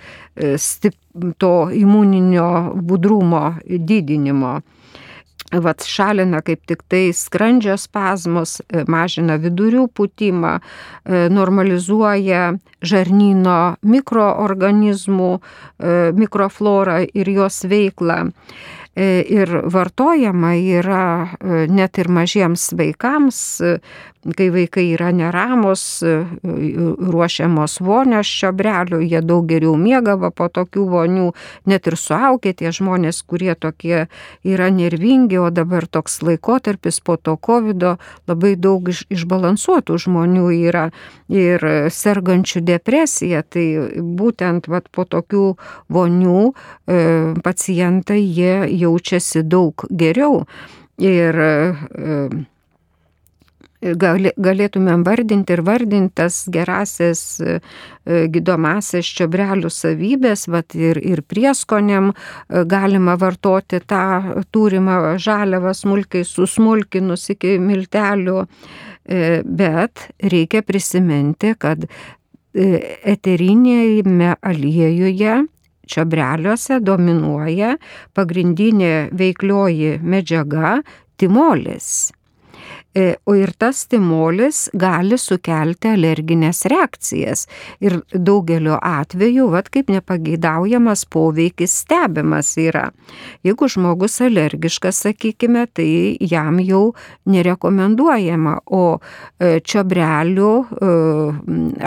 to 1.42 1.54
imuninio 1.74 2.74
budrumo 2.76 3.56
didinimo. 3.66 4.60
Vat 5.54 5.86
šalina 5.86 6.42
kaip 6.46 6.62
tik 6.70 6.84
tai 6.90 7.08
skrandžio 7.18 7.80
spazmus, 7.82 8.60
e, 8.62 8.86
mažina 8.86 9.40
vidurių 9.42 9.88
putimą, 9.90 10.60
normalizuoja 11.34 12.44
žarnyno 12.82 13.58
mikroorganizmų, 13.82 15.32
mikroflorą 16.22 17.02
ir 17.10 17.30
jos 17.42 17.64
veiklą. 17.66 18.20
E, 18.94 19.24
ir 19.26 19.50
vartojama 19.74 20.54
yra 20.54 21.06
e, 21.40 21.64
net 21.66 21.98
ir 21.98 22.12
mažiems 22.14 22.68
vaikams, 22.78 23.40
kai 24.38 24.48
vaikai 24.54 24.86
yra 24.94 25.12
neramos, 25.16 25.84
ruošiamos 26.44 27.80
vonios 27.84 28.30
čiobrelių, 28.30 29.02
jie 29.04 29.22
daug 29.26 29.48
geriau 29.50 29.76
miegava 29.80 30.32
po 30.32 30.48
tokių 30.48 30.86
vonių, 30.94 31.26
net 31.68 31.90
ir 31.90 31.98
suaugę 32.00 32.54
tie 32.56 32.72
žmonės, 32.72 33.20
kurie 33.28 33.56
tokie 33.56 34.08
yra 34.48 34.70
nervingi, 34.72 35.40
o 35.42 35.50
dabar 35.52 35.88
toks 35.88 36.22
laikotarpis 36.24 37.02
po 37.04 37.18
to 37.18 37.36
COVID 37.36 37.84
labai 38.30 38.54
daug 38.56 38.88
iš, 38.94 39.04
išbalansuotų 39.12 40.00
žmonių 40.06 40.48
yra 40.70 40.88
ir 41.34 41.68
sergančių 41.92 42.64
depresija, 42.64 43.44
tai 43.44 43.66
būtent 44.00 44.70
vat, 44.72 44.88
po 44.94 45.04
tokių 45.04 45.46
vonių 45.92 46.40
e, 46.48 46.54
pacientai 47.44 48.22
jie 48.24 48.56
jaučiasi 48.72 49.44
daug 49.44 49.86
geriau. 49.92 50.44
Ir 51.02 51.40
e, 51.42 51.52
galėtumėm 53.84 55.04
vardinti 55.04 55.56
ir 55.56 55.62
vardintas 55.66 56.44
gerasias 56.52 57.24
e, 57.44 57.60
gydomasias 58.32 59.10
čiobrelių 59.18 59.72
savybės, 59.74 60.48
vat 60.52 60.76
ir, 60.78 61.00
ir 61.04 61.24
prieskonėm 61.28 62.12
e, 62.14 62.64
galima 62.70 63.18
vartoti 63.20 63.82
tą 63.84 64.44
turimą 64.56 65.18
žaliavą 65.22 65.76
smulkiai 65.76 66.26
susmulkinus 66.28 67.30
iki 67.36 67.58
miltelių, 67.60 68.44
bet 69.44 70.06
reikia 70.32 70.62
prisiminti, 70.64 71.52
kad 71.60 71.84
eterinėje 72.56 74.30
aliejuje 74.40 75.34
čiobreliuose 75.90 76.80
dominuoja 76.80 77.76
pagrindinė 78.16 79.10
veiklioji 79.12 79.98
medžiaga 80.00 80.78
timolis. 81.20 82.14
E, 82.96 83.16
o 83.26 83.34
ir 83.34 83.50
tas 83.58 83.88
timolis 83.90 84.68
gali 84.78 85.18
sukelti 85.18 85.90
alerginės 85.96 86.62
reakcijas. 86.70 87.48
Ir 87.82 87.96
daugeliu 88.14 88.76
atveju, 88.78 89.48
vad 89.50 89.72
kaip 89.74 89.90
nepageidaujamas 89.90 91.08
poveikis 91.10 91.74
stebimas 91.82 92.52
yra. 92.62 92.92
Jeigu 93.42 93.70
žmogus 93.74 94.20
alergiškas, 94.22 95.00
sakykime, 95.08 95.66
tai 95.74 96.20
jam 96.22 96.60
jau 96.62 96.84
nerekomenduojama, 97.26 98.60
o 98.70 98.84
e, 98.94 99.58
čiobrelių 99.66 100.52
e, 100.62 100.92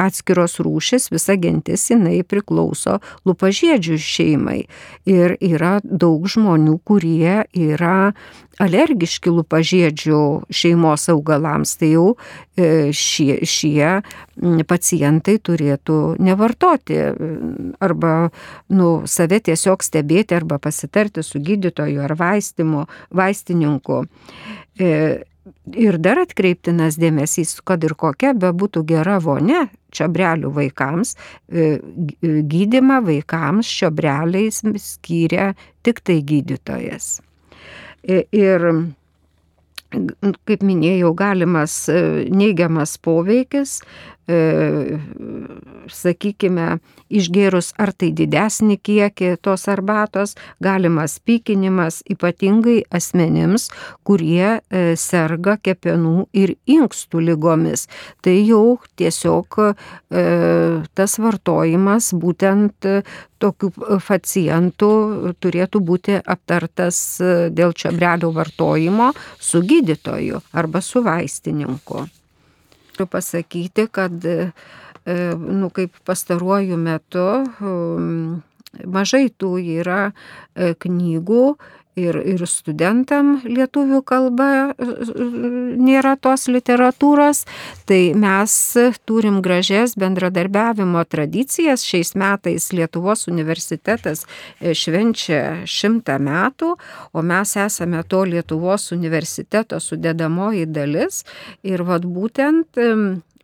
atskiros 0.06 0.58
rūšis, 0.66 1.12
visa 1.14 1.38
gentis, 1.38 1.86
jinai 1.92 2.24
priklauso 2.26 2.98
lupažiedžių 3.28 4.00
šeimai. 4.02 4.64
Ir 5.06 5.38
yra 5.38 5.76
daug 5.86 6.26
žmonių, 6.26 6.80
kurie 6.82 7.44
yra 7.54 8.10
alergiški 8.62 9.30
lupažiedžių 9.30 10.20
šeimos 10.48 10.95
augalams, 11.12 11.76
tai 11.80 11.92
jau 11.92 12.06
e, 12.56 12.92
šie, 12.96 13.40
šie 13.46 13.92
pacientai 14.68 15.36
turėtų 15.44 16.00
nevartoti 16.22 16.98
arba 17.84 18.12
nu, 18.72 18.90
save 19.06 19.40
tiesiog 19.48 19.84
stebėti 19.84 20.36
arba 20.36 20.58
pasitarti 20.62 21.24
su 21.26 21.40
gydytoju 21.42 22.04
ar 22.04 22.16
vaistimu, 22.18 22.86
vaistininku. 23.14 24.04
E, 24.80 24.92
ir 25.78 25.98
dar 26.02 26.20
atkreiptinas 26.24 26.98
dėmesys, 27.00 27.58
kad 27.66 27.84
ir 27.86 27.94
kokia 27.98 28.32
bebūtų 28.36 28.82
gera 28.88 29.18
vonia 29.22 29.66
čiobrelių 29.94 30.50
vaikams, 30.56 31.14
e, 31.48 31.78
gydimą 32.22 33.00
vaikams 33.06 33.70
čiobreliais 33.78 34.62
skyrė 34.82 35.52
tik 35.86 36.02
tai 36.04 36.20
gydytojas. 36.26 37.20
Ir, 38.06 38.66
kaip 40.48 40.64
minėjau, 40.66 41.12
galimas 41.16 41.86
e, 41.92 42.00
neigiamas 42.32 42.96
poveikis, 43.02 43.78
e, 44.28 44.38
sakykime, 45.92 46.78
išgėrus 47.06 47.72
ar 47.78 47.92
tai 47.94 48.10
didesnį 48.16 48.78
kiekį 48.82 49.36
tos 49.44 49.66
arbatos, 49.70 50.34
galimas 50.62 51.18
pykinimas 51.22 52.02
ypatingai 52.10 52.80
asmenims, 52.90 53.68
kurie 54.06 54.58
e, 54.58 54.96
serga 54.98 55.56
kepenų 55.62 56.26
ir 56.36 56.56
inkstų 56.66 57.22
lygomis. 57.30 57.86
Tai 58.22 58.34
jau 58.34 58.78
tiesiog 58.98 59.58
tas 60.96 61.16
vartojimas 61.20 62.12
būtent 62.16 62.86
tokių 63.42 63.70
e, 63.70 63.98
pacientų 64.06 64.90
turėtų 65.42 65.82
būti 65.84 66.18
aptartas 66.20 66.98
e, 67.20 67.32
dėl 67.54 67.74
čiobrelių 67.76 68.32
vartojimo 68.36 69.12
su 69.40 69.62
gydytoju 69.66 70.42
arba 70.56 70.82
su 70.84 71.02
vaistininku. 71.04 72.06
Turiu 72.96 73.08
pasakyti, 73.12 73.88
kad 73.92 74.24
e, 74.24 74.52
nu, 75.06 75.70
kaip 75.70 75.94
pastaruoju 76.06 76.76
metu 76.80 77.26
mažai 78.84 79.28
tų 79.30 79.52
yra 79.78 80.00
knygų 80.56 81.44
ir, 81.96 82.18
ir 82.28 82.44
studentam 82.48 83.36
lietuvių 83.44 84.02
kalba 84.06 84.48
nėra 84.76 86.14
tos 86.20 86.46
literatūros, 86.52 87.44
tai 87.88 88.12
mes 88.18 88.52
turim 89.08 89.40
gražias 89.44 89.96
bendradarbiavimo 89.98 91.02
tradicijas. 91.08 91.84
Šiais 91.86 92.14
metais 92.18 92.68
Lietuvos 92.76 93.26
universitetas 93.30 94.26
e, 94.26 94.74
švenčia 94.76 95.64
šimtą 95.68 96.18
metų, 96.22 96.74
o 97.12 97.24
mes 97.24 97.56
esame 97.60 98.02
to 98.08 98.24
Lietuvos 98.28 98.90
universiteto 98.96 99.80
sudėdamoji 99.80 100.66
dalis. 100.68 101.24
Ir 101.66 101.84
vad 101.86 102.04
būtent 102.04 102.76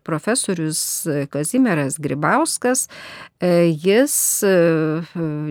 profesorius 0.03 1.07
Kazimieras 1.31 1.97
Gribauskas, 1.99 2.87
e, 3.39 3.71
jis 3.71 4.15
e, 4.43 4.53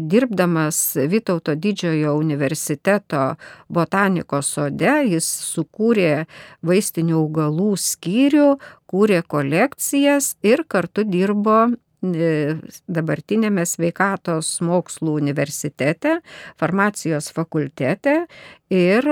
dirbdamas 0.00 0.96
Vytauto 1.08 1.54
didžiojo 1.54 2.14
universiteto 2.18 3.34
botanikos 3.68 4.52
sode, 4.56 4.94
jis 5.10 5.28
sukūrė 5.52 6.26
vaistinių 6.66 7.18
augalų 7.22 7.72
skyrių, 7.80 8.50
kūrė 8.90 9.22
kolekcijas 9.28 10.34
ir 10.44 10.64
kartu 10.68 11.04
dirbo 11.08 11.60
e, 11.68 12.58
dabartinėme 12.88 13.64
sveikatos 13.68 14.58
mokslų 14.64 15.16
universitete, 15.22 16.18
farmacijos 16.60 17.32
fakultete 17.32 18.26
ir 18.72 19.08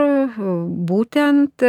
būtent 0.91 1.69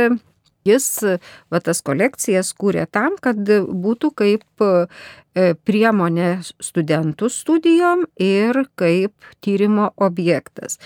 Jis 0.68 0.88
va, 1.04 1.60
tas 1.60 1.82
kolekcijas 1.86 2.52
kūrė 2.58 2.86
tam, 2.94 3.18
kad 3.22 3.40
būtų 3.42 4.12
kaip 4.22 4.66
e, 4.66 5.54
priemonė 5.66 6.30
studentų 6.62 7.32
studijom 7.34 8.06
ir 8.22 8.64
kaip 8.80 9.32
tyrimo 9.42 9.90
objektas. 9.98 10.78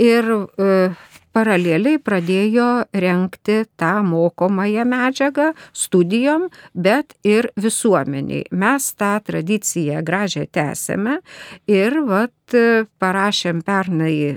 Ir 0.00 0.26
e, 0.34 0.72
paraleliai 1.36 2.00
pradėjo 2.02 2.68
renkti 2.92 3.60
tą 3.80 3.92
mokomąją 4.06 4.84
medžiagą 4.88 5.50
studijom, 5.72 6.48
bet 6.74 7.14
ir 7.24 7.50
visuomeniai. 7.60 8.46
Mes 8.50 8.90
tą 8.98 9.16
tradiciją 9.24 10.02
gražią 10.06 10.46
tęsėme 10.50 11.20
ir 11.70 12.00
vat, 12.08 12.34
parašėm 12.98 13.60
pernai 13.62 14.14
e, 14.26 14.34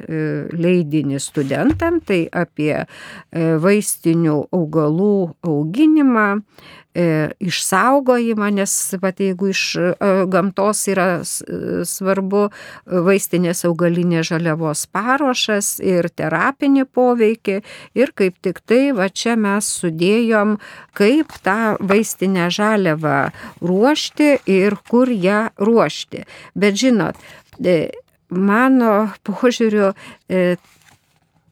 leidinį 0.54 1.18
studentam, 1.18 2.00
tai 2.06 2.28
apie 2.30 2.76
e, 2.78 2.86
vaistinių 3.58 4.38
augalų 4.54 5.16
auginimą, 5.50 6.28
išsaugojimą, 6.94 8.50
nes 8.54 8.74
pat 9.02 9.20
jeigu 9.20 9.50
iš 9.50 9.62
e, 9.76 9.94
gamtos 10.30 10.84
yra 10.92 11.24
svarbu 11.26 12.44
vaistinės 12.86 13.64
augalinės 13.66 14.30
žaliavos 14.30 14.86
paruošas 14.94 15.80
ir 15.82 16.10
terapinį 16.14 16.86
poveikį 16.94 17.58
ir 17.98 18.14
kaip 18.14 18.38
tik 18.46 18.62
tai 18.66 18.92
va 18.94 19.10
čia 19.10 19.34
mes 19.36 19.66
sudėjom, 19.82 20.60
kaip 20.94 21.34
tą 21.42 21.76
vaistinę 21.82 22.52
žaliavą 22.54 23.32
ruošti 23.62 24.38
ir 24.46 24.78
kur 24.90 25.10
ją 25.10 25.48
ruošti. 25.58 26.28
Bet 26.54 26.78
žinot, 26.78 27.18
e, 27.58 27.90
mano 28.30 29.10
požiūriu 29.26 29.94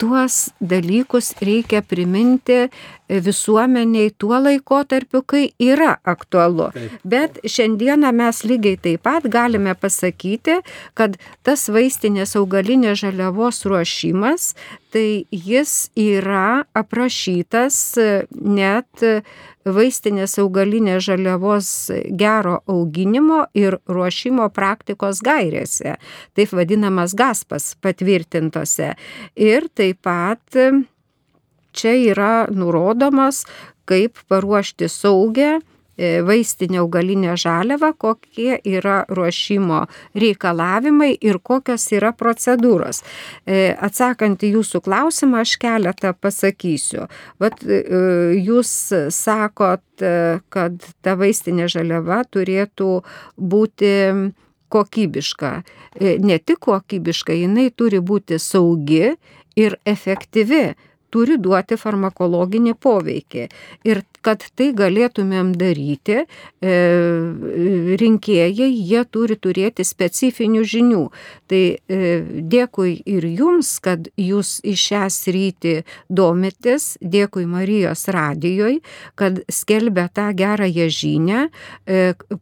tuos 0.01 0.49
dalykus 0.58 1.36
reikia 1.45 1.84
priminti 1.86 2.71
visuomeniai 3.19 4.12
tuo 4.17 4.39
laikotarpiu, 4.43 5.24
kai 5.28 5.50
yra 5.60 5.97
aktualu. 6.04 6.69
Taip. 6.74 6.97
Bet 7.08 7.39
šiandieną 7.45 8.12
mes 8.15 8.43
lygiai 8.47 8.80
taip 8.82 9.04
pat 9.04 9.28
galime 9.32 9.76
pasakyti, 9.76 10.62
kad 10.93 11.17
tas 11.43 11.67
vaistinės 11.74 12.36
augalinės 12.39 13.02
žaliavos 13.04 13.65
ruošimas, 13.67 14.54
tai 14.91 15.26
jis 15.32 15.89
yra 16.00 16.63
aprašytas 16.76 17.80
net 18.32 19.06
vaistinės 19.65 20.38
augalinės 20.41 21.06
žaliavos 21.06 21.67
gero 22.17 22.60
auginimo 22.69 23.45
ir 23.58 23.78
ruošimo 23.89 24.50
praktikos 24.54 25.21
gairėse, 25.26 25.95
taip 26.36 26.56
vadinamas 26.58 27.15
gaspas 27.17 27.76
patvirtintose. 27.82 28.95
Ir 29.36 29.69
taip 29.76 30.02
pat 30.02 30.62
čia 31.73 31.95
yra 32.13 32.34
nurodomas, 32.51 33.45
kaip 33.89 34.19
paruošti 34.29 34.89
saugę 34.91 35.60
E, 36.01 36.21
vaistinė 36.25 36.79
augalinė 36.81 37.36
žaliava, 37.38 37.91
kokie 37.99 38.55
yra 38.65 39.01
ruošimo 39.12 39.84
reikalavimai 40.17 41.12
ir 41.19 41.38
kokios 41.43 41.86
yra 41.93 42.13
procedūros. 42.17 43.03
E, 43.45 43.73
atsakant 43.75 44.41
į 44.41 44.53
jūsų 44.55 44.81
klausimą, 44.88 45.43
aš 45.45 45.57
keletą 45.62 46.13
pasakysiu. 46.17 47.05
Vat 47.43 47.62
e, 47.67 47.81
jūs 48.39 48.71
sakot, 49.13 49.84
kad 50.49 50.86
ta 51.05 51.13
vaistinė 51.19 51.67
žaliava 51.69 52.23
turėtų 52.34 53.03
būti 53.38 53.91
kokybiška. 54.73 55.51
Ne 56.25 56.38
tik 56.41 56.63
kokybiška, 56.65 57.36
jinai 57.38 57.67
turi 57.69 57.99
būti 58.01 58.39
saugi 58.41 59.12
ir 59.60 59.77
efektyvi 59.86 60.63
turi 61.12 61.38
duoti 61.41 61.78
farmakologinį 61.80 62.76
poveikį. 62.82 63.47
Ir 63.88 64.04
kad 64.21 64.43
tai 64.56 64.69
galėtumėm 64.78 65.54
daryti, 65.58 66.21
e, 66.62 66.74
rinkėjai, 68.02 68.69
jie 68.69 69.04
turi 69.10 69.38
turėti 69.41 69.86
specifinių 69.88 70.62
žinių. 70.74 71.04
Tai 71.52 71.63
dėkui 72.52 72.93
ir 73.10 73.26
jums, 73.28 73.74
kad 73.84 74.08
jūs 74.19 74.60
į 74.63 74.76
šią 74.78 75.04
sritį 75.12 75.76
domitės, 76.10 76.95
dėkui 77.02 77.45
Marijos 77.50 78.06
radijoje, 78.13 78.80
kad 79.19 79.41
skelbia 79.52 80.08
tą 80.13 80.30
gerąją 80.38 80.88
žinę, 80.91 81.41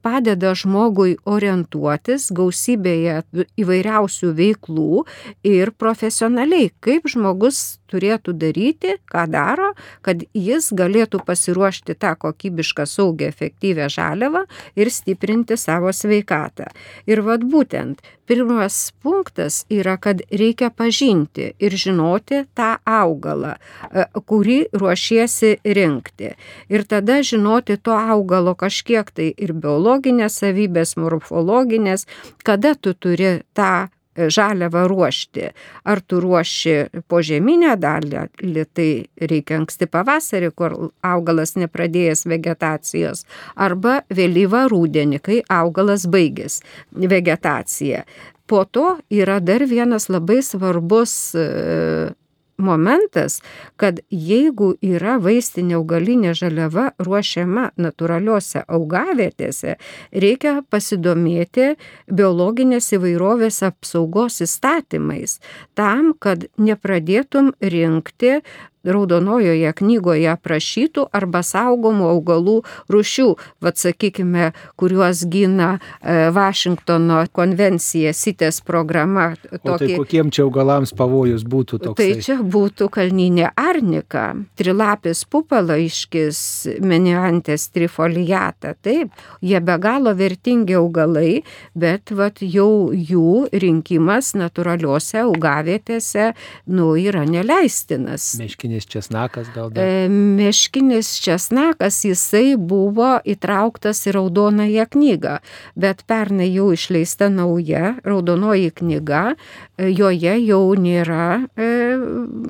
padeda 0.04 0.54
žmogui 0.58 1.18
orientuotis 1.26 2.30
gausybėje 2.36 3.24
įvairiausių 3.60 4.34
veiklų 4.36 5.06
ir 5.48 5.74
profesionaliai, 5.80 6.72
kaip 6.84 7.10
žmogus 7.10 7.79
turėtų 7.90 8.36
daryti, 8.40 8.96
ką 9.10 9.26
daro, 9.32 9.74
kad 10.06 10.24
jis 10.34 10.72
galėtų 10.76 11.24
pasiruošti 11.26 11.98
tą 12.00 12.16
kokybišką, 12.20 12.86
saugią, 12.90 13.32
efektyvę 13.34 13.90
žaliavą 13.92 14.46
ir 14.80 14.94
stiprinti 14.94 15.58
savo 15.58 15.94
sveikatą. 15.96 16.70
Ir 17.10 17.24
vad 17.26 17.44
būtent, 17.50 18.02
pirmas 18.30 18.92
punktas 19.02 19.64
yra, 19.74 19.98
kad 19.98 20.22
reikia 20.30 20.70
pažinti 20.70 21.50
ir 21.58 21.76
žinoti 21.84 22.44
tą 22.58 22.76
augalą, 22.86 23.56
e, 23.58 24.06
kurį 24.30 24.60
ruošiesi 24.74 25.56
rinkti. 25.66 26.36
Ir 26.70 26.86
tada 26.86 27.22
žinoti 27.26 27.80
to 27.82 27.98
augalo 27.98 28.54
kažkiek 28.56 29.10
tai 29.10 29.32
ir 29.34 29.54
biologinės 29.54 30.42
savybės, 30.44 30.96
morfologinės, 31.02 32.06
kada 32.46 32.76
tu 32.76 32.94
turi 32.94 33.40
tą 33.58 33.90
žaliavą 34.28 34.86
ruošti. 34.92 35.50
Ar 35.88 36.02
tu 36.02 36.20
ruoši 36.24 37.04
požeminę 37.08 37.76
dalį, 37.80 38.66
tai 38.74 38.90
reikia 39.32 39.60
anksti 39.62 39.90
pavasarį, 39.92 40.52
kur 40.56 40.76
augalas 41.06 41.56
nepradėjęs 41.60 42.26
vegetacijos, 42.30 43.26
arba 43.56 44.02
vėlyvą 44.10 44.68
rūdienį, 44.72 45.22
kai 45.24 45.40
augalas 45.48 46.08
baigės 46.10 46.60
vegetaciją. 46.92 48.04
Po 48.50 48.64
to 48.66 48.96
yra 49.14 49.38
dar 49.40 49.62
vienas 49.70 50.08
labai 50.10 50.42
svarbus 50.42 51.36
momentas, 52.60 53.40
kad 53.80 54.00
jeigu 54.12 54.74
yra 54.86 55.18
vaistinė 55.24 55.80
augalinė 55.80 56.36
žaliava 56.38 56.90
ruošiama 57.02 57.70
natūraliuose 57.80 58.64
augavietėse, 58.68 59.78
reikia 60.12 60.60
pasidomėti 60.70 61.74
biologinės 62.12 62.92
įvairovės 62.98 63.62
apsaugos 63.70 64.42
įstatymais 64.46 65.40
tam, 65.80 66.14
kad 66.20 66.46
nepradėtum 66.60 67.54
rinkti 67.62 68.42
raudonojoje 68.88 69.72
knygoje 69.80 70.30
aprašytų 70.32 71.08
arba 71.16 71.42
saugomų 71.46 72.08
augalų 72.14 72.58
rušių, 72.92 73.28
vad 73.64 73.80
sakykime, 73.80 74.52
kuriuos 74.80 75.26
gina 75.32 75.72
e, 75.78 76.30
Vašingtono 76.36 77.22
konvencija, 77.36 78.14
sitės 78.16 78.62
programa. 78.66 79.34
Tokį... 79.50 79.74
O 79.74 79.78
tai 79.82 79.90
kokiem 80.00 80.32
čia 80.34 80.46
augalams 80.46 80.94
pavojus 80.98 81.46
būtų 81.48 81.82
toks? 81.84 82.00
Tai 82.00 82.10
čia 82.24 82.40
būtų 82.44 82.90
kalninė 82.94 83.50
arnika, 83.60 84.32
trilapis 84.60 85.26
pupalaiškis, 85.30 86.42
meniantės 86.86 87.70
trifoliata, 87.76 88.76
taip, 88.82 89.14
jie 89.46 89.60
be 89.64 89.78
galo 89.82 90.14
vertingi 90.18 90.78
augalai, 90.80 91.42
bet 91.78 92.14
vat, 92.16 92.44
jau 92.44 92.92
jų 92.94 93.50
rinkimas 93.52 94.34
natūraliuose 94.40 95.24
augavietėse, 95.26 96.32
nu, 96.72 96.92
yra 97.00 97.26
neleistinas. 97.28 98.32
Meškinė 98.40 98.69
meškinis 98.70 98.86
česnakas 98.86 99.48
gal 99.56 99.70
dar? 99.70 99.84
E, 99.84 100.10
meškinis 100.10 101.20
česnakas, 101.20 102.04
jisai 102.06 102.56
buvo 102.58 103.20
įtrauktas 103.26 104.06
į 104.08 104.14
raudonąją 104.18 104.86
knygą, 104.94 105.40
bet 105.76 106.04
pernai 106.08 106.50
jau 106.54 106.72
išleista 106.74 107.30
nauja 107.30 107.96
raudonoji 108.06 108.72
knyga, 108.72 109.36
e, 109.78 109.90
joje 109.90 110.38
jau 110.46 110.76
nėra 110.76 111.46
e, 111.58 111.70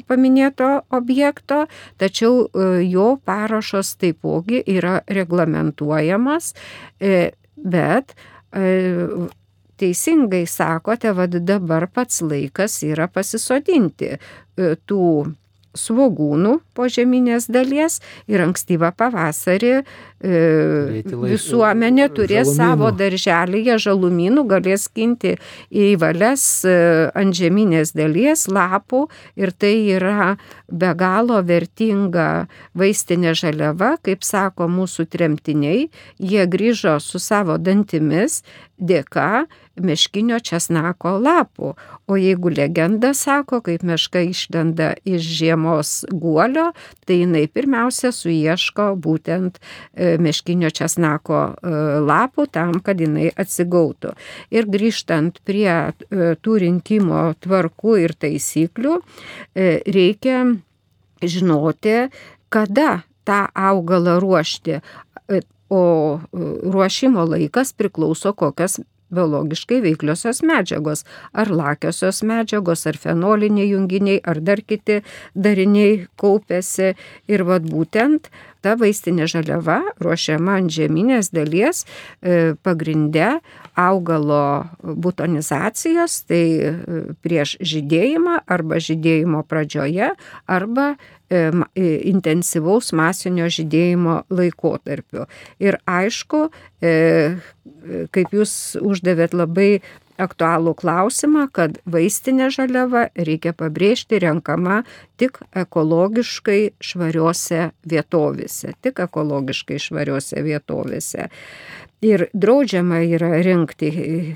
paminėto 0.08 0.84
objekto, 0.90 1.66
tačiau 1.98 2.48
jo 2.84 3.10
parašas 3.26 3.96
taipogi 4.00 4.62
yra 4.68 5.00
reglamentuojamas, 5.08 6.54
bet 7.56 8.16
teisingai 9.80 10.46
sakote, 10.50 11.14
vad 11.16 11.36
dabar 11.46 11.88
pats 11.94 12.22
laikas 12.26 12.82
yra 12.88 13.08
pasisodinti 13.12 14.18
tų 14.58 15.06
svogūnų 15.78 16.60
požeminės 16.78 17.48
dalies 17.52 18.00
ir 18.30 18.42
ankstyvą 18.42 18.92
pavasarį 18.98 19.74
e, 19.78 19.84
visuomenė 21.06 22.10
turės 22.16 22.50
žalumynų. 22.50 22.58
savo 22.58 22.92
darželėje 22.96 23.78
žalumynų, 23.86 24.46
galės 24.50 24.88
skinti 24.90 25.36
į 25.70 25.94
valias 26.02 26.66
e, 26.66 26.76
ant 27.14 27.38
žeminės 27.38 27.94
dalies 27.98 28.48
lapų 28.50 29.06
ir 29.38 29.54
tai 29.54 29.76
yra 29.94 30.36
be 30.72 30.94
galo 30.98 31.42
vertinga 31.46 32.48
vaistinė 32.78 33.34
žaliava, 33.38 33.96
kaip 34.06 34.24
sako 34.26 34.70
mūsų 34.72 35.08
tremtiniai, 35.12 35.90
jie 36.20 36.46
grįžo 36.48 36.98
su 37.04 37.22
savo 37.22 37.58
dantimis 37.58 38.42
dėka 38.80 39.46
meškinio 39.80 40.40
česnako 40.44 41.16
lapų. 41.24 41.74
O 42.10 42.18
jeigu 42.20 42.52
legenda 42.52 43.14
sako, 43.16 43.62
kaip 43.64 43.84
meška 43.88 44.24
išlenda 44.28 44.94
iš 45.08 45.24
žiemos 45.40 45.94
guolio, 46.12 46.70
tai 47.08 47.22
jinai 47.22 47.46
pirmiausia 47.52 48.12
suieško 48.16 48.92
būtent 49.00 49.60
e, 49.60 50.18
meškinio 50.22 50.72
česnako 50.76 51.42
e, 51.44 51.76
lapų 52.10 52.48
tam, 52.52 52.80
kad 52.84 53.00
jinai 53.00 53.30
atsigautų. 53.36 54.16
Ir 54.52 54.70
grįžtant 54.72 55.42
prie 55.48 55.70
e, 55.70 55.92
tų 56.40 56.60
rinkimo 56.66 57.30
tvarkų 57.44 58.00
ir 58.04 58.16
taisyklių, 58.20 59.00
reikia 59.56 60.44
žinoti, 61.22 62.10
kada 62.50 63.04
tą 63.28 63.46
augalą 63.54 64.20
ruošti. 64.24 64.82
O 65.70 65.84
ruošimo 66.34 67.28
laikas 67.30 67.76
priklauso, 67.78 68.34
kokias 68.34 68.80
biologiškai 69.14 69.82
veikliosios 69.84 70.42
medžiagos, 70.46 71.04
ar 71.34 71.52
lakiosios 71.54 72.22
medžiagos, 72.26 72.86
ar 72.90 72.98
fenoliniai 72.98 73.72
junginiai, 73.72 74.22
ar 74.26 74.42
dar 74.42 74.62
kiti 74.62 75.02
dariniai 75.36 76.08
kaupėsi. 76.20 76.94
Ir 77.30 77.46
vad 77.50 77.70
būtent 77.70 78.30
ta 78.62 78.76
vaistinė 78.80 79.28
žaliava 79.30 79.80
ruošiama 80.04 80.58
ant 80.60 80.74
žeminės 80.74 81.32
dalies 81.36 81.86
e, 81.86 82.56
pagrinde 82.66 83.40
augalo 83.80 84.42
butonizacijos, 84.84 86.22
tai 86.30 86.44
e, 86.58 86.74
prieš 87.24 87.56
žydėjimą 87.64 88.42
arba 88.50 88.82
žydėjimo 88.84 89.44
pradžioje, 89.50 90.12
arba 90.50 90.90
e, 90.94 91.46
intensyvaus 92.12 92.92
masinio 92.98 93.48
žydėjimo 93.54 94.24
laikotarpiu. 94.34 95.28
Ir 95.64 95.80
aišku, 95.90 96.50
kaip 96.80 98.36
jūs 98.36 98.54
uždavėt 98.80 99.36
labai 99.36 99.82
aktualų 100.22 100.76
klausimą, 100.80 101.48
kad 101.56 101.80
vaistinė 101.90 102.50
žaliava, 102.54 103.08
reikia 103.18 103.54
pabrėžti, 103.58 104.20
renkama 104.24 104.84
tik 105.20 105.42
ekologiškai 105.58 106.76
švariuose 106.84 107.70
vietovėse, 107.90 108.74
tik 108.84 109.02
ekologiškai 109.08 109.80
švariuose 109.82 110.44
vietovėse. 110.46 111.30
Ir 112.00 112.30
draudžiama 112.32 113.02
yra 113.04 113.42
rinkti 113.44 113.90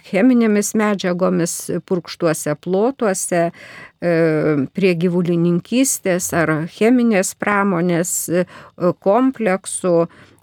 cheminėmis 0.10 0.74
medžiagomis 0.76 1.54
purkštuose 1.88 2.58
plotuose, 2.60 3.46
e, 3.48 4.12
prie 4.76 4.92
gyvulininkystės 5.00 6.28
ar 6.36 6.52
cheminės 6.68 7.32
pramonės 7.40 8.12
e, 8.28 8.44
kompleksų, 9.08 9.96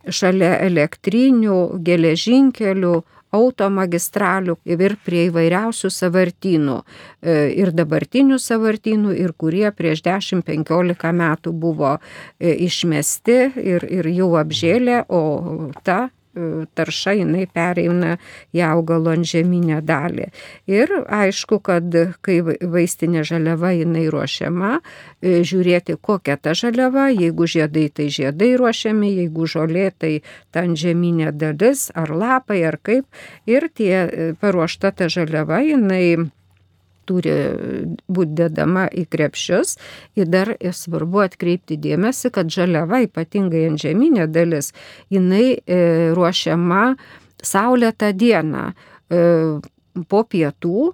šalia 0.09 0.55
elektrinių, 0.65 1.59
geležinkelių, 1.85 2.95
automagistralių 3.35 4.57
ir 4.67 4.97
prie 5.05 5.27
įvairiausių 5.29 5.91
savartynų. 5.95 6.79
E, 7.23 7.37
ir 7.63 7.73
dabartinių 7.77 8.39
savartynų, 8.43 9.15
ir 9.19 9.35
kurie 9.39 9.69
prieš 9.75 10.05
10-15 10.07 11.13
metų 11.17 11.53
buvo 11.53 11.97
e, 11.97 12.55
išmesti 12.67 13.39
ir, 13.63 13.87
ir 13.87 14.11
jau 14.15 14.33
apžėlė, 14.41 15.05
o 15.09 15.23
ta 15.87 16.09
tarša 16.75 17.15
jinai 17.19 17.47
pereina 17.51 18.17
į 18.55 18.63
augalo 18.67 19.13
antžeminę 19.15 19.81
dalį. 19.87 20.29
Ir 20.71 20.93
aišku, 21.07 21.61
kad 21.67 21.95
kai 22.25 22.39
vaistinė 22.45 23.25
žaliava 23.27 23.73
jinai 23.75 24.07
ruošiama, 24.13 24.79
e, 24.79 25.41
žiūrėti 25.47 25.99
kokia 26.01 26.37
ta 26.37 26.55
žaliava, 26.55 27.09
jeigu 27.11 27.49
žiedai, 27.51 27.89
tai 27.91 28.09
žiedai 28.15 28.53
ruošiami, 28.61 29.15
jeigu 29.23 29.47
žolė, 29.51 29.91
tai 29.99 30.13
ta 30.51 30.65
antžeminė 30.67 31.33
dalis, 31.35 31.89
ar 31.95 32.15
lapai, 32.15 32.63
ar 32.67 32.79
kaip. 32.83 33.07
Ir 33.51 33.69
tie 33.75 33.95
e, 33.95 34.33
paruošta 34.41 34.95
ta 34.95 35.11
žaliava 35.11 35.65
jinai 35.67 36.31
turi 37.11 37.35
būti 38.07 38.37
dedama 38.39 38.87
į 38.87 39.05
krepšius. 39.11 39.75
Ir 40.15 40.31
dar 40.31 40.55
svarbu 40.55 41.25
atkreipti 41.27 41.79
dėmesį, 41.81 42.31
kad 42.39 42.53
žaliava, 42.55 43.03
ypatingai 43.09 43.67
ant 43.73 43.83
žeminė 43.83 44.29
dalis, 44.31 44.71
jinai 45.11 45.59
e, 45.59 45.81
ruošiama 46.15 46.95
saulėtą 47.43 48.13
dieną 48.15 48.71
po 50.09 50.21
pietų 50.23 50.93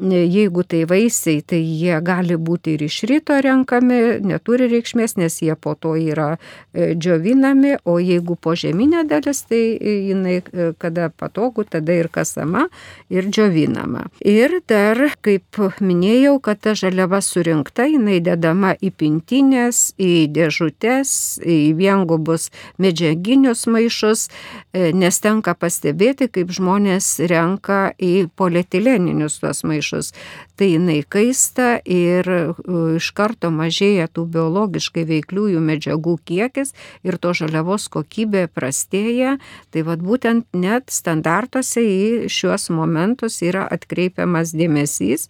Jeigu 0.00 0.62
tai 0.62 0.84
vaisiai, 0.86 1.40
tai 1.42 1.58
jie 1.58 1.96
gali 2.06 2.36
būti 2.38 2.76
ir 2.76 2.84
iš 2.86 3.00
ryto 3.10 3.34
renkami, 3.42 4.20
neturi 4.22 4.68
reikšmės, 4.70 5.16
nes 5.18 5.40
jie 5.42 5.56
po 5.58 5.74
to 5.74 5.96
yra 5.98 6.36
e, 6.36 6.92
džiovinami, 6.94 7.80
o 7.82 7.96
jeigu 7.98 8.36
po 8.38 8.54
žeminė 8.54 9.02
dalis, 9.10 9.42
tai 9.50 9.74
jinai 9.74 10.36
e, 10.38 10.68
kada 10.78 11.08
patogu, 11.10 11.64
tada 11.66 11.96
ir 11.98 12.06
kasama, 12.14 12.68
ir 13.10 13.26
džiovinama. 13.26 14.04
Ir 14.22 14.60
dar, 14.70 15.02
kaip 15.18 15.58
minėjau, 15.82 16.36
kad 16.46 16.62
ta 16.62 16.76
žaliava 16.78 17.18
surinkta, 17.18 17.88
jinai 17.90 18.20
dedama 18.22 18.76
į 18.78 18.92
pintinės, 19.02 19.96
į 19.98 20.28
dėžutės, 20.30 21.42
į 21.42 21.74
viengubus 21.78 22.52
medžiaginius 22.78 23.66
maišus, 23.66 24.28
e, 24.70 24.92
nes 24.94 25.20
tenka 25.26 25.58
pastebėti, 25.58 26.30
kaip 26.30 26.54
žmonės 26.54 27.16
renka 27.26 27.82
į 27.98 28.28
polietileninius 28.38 29.42
tuos 29.42 29.66
maišus 29.66 29.87
maišus, 29.88 30.12
tai 30.56 30.72
jinai 30.72 31.02
kaista 31.08 31.80
ir 31.84 32.54
iš 32.96 33.10
karto 33.14 33.50
mažėja 33.50 34.08
tų 34.08 34.26
biologiškai 34.26 35.04
veikliųjų 35.06 35.60
medžiagų 35.60 36.18
kiekis 36.24 36.74
ir 37.04 37.18
to 37.18 37.32
žaliavos 37.32 37.88
kokybė 37.88 38.48
prastėja. 38.48 39.38
Tai 39.70 39.82
vad 39.82 40.00
būtent 40.00 40.46
net 40.52 40.90
standartuose 40.90 41.80
į 41.80 42.28
šiuos 42.28 42.70
momentus 42.70 43.42
yra 43.42 43.66
atkreipiamas 43.70 44.52
dėmesys. 44.52 45.28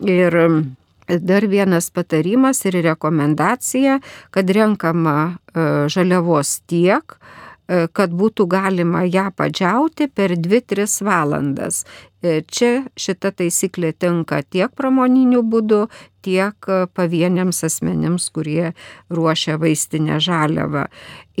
Ir 0.00 0.66
dar 1.06 1.46
vienas 1.46 1.90
patarimas 1.90 2.64
ir 2.66 2.82
rekomendacija, 2.82 4.00
kad 4.30 4.50
renkama 4.50 5.36
e, 5.54 5.86
žaliavos 5.88 6.60
tiek, 6.66 7.14
E, 7.14 7.45
kad 7.66 8.12
būtų 8.14 8.46
galima 8.46 9.02
ją 9.06 9.30
padžiauti 9.34 10.06
per 10.14 10.36
2-3 10.38 11.00
valandas. 11.06 11.82
E, 12.22 12.40
čia 12.46 12.86
šita 12.98 13.32
taisyklė 13.36 13.92
tinka 13.98 14.40
tiek 14.42 14.72
pramoniniu 14.78 15.42
būdu, 15.42 15.86
tiek 16.26 16.68
pavieniams 16.94 17.62
asmenims, 17.66 18.30
kurie 18.34 18.72
ruošia 19.10 19.58
vaistinę 19.62 20.20
žaliavą. 20.22 20.86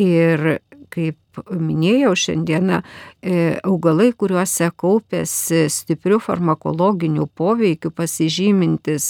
Ir 0.02 0.58
kaip 0.96 1.40
minėjau 1.52 2.14
šiandieną, 2.16 2.80
e, 3.20 3.38
augalai, 3.68 4.08
kuriuose 4.16 4.70
kaupėsi 4.80 5.66
stiprių 5.72 6.18
farmakologinių 6.24 7.28
poveikių 7.36 7.92
pasižymintis 7.92 9.08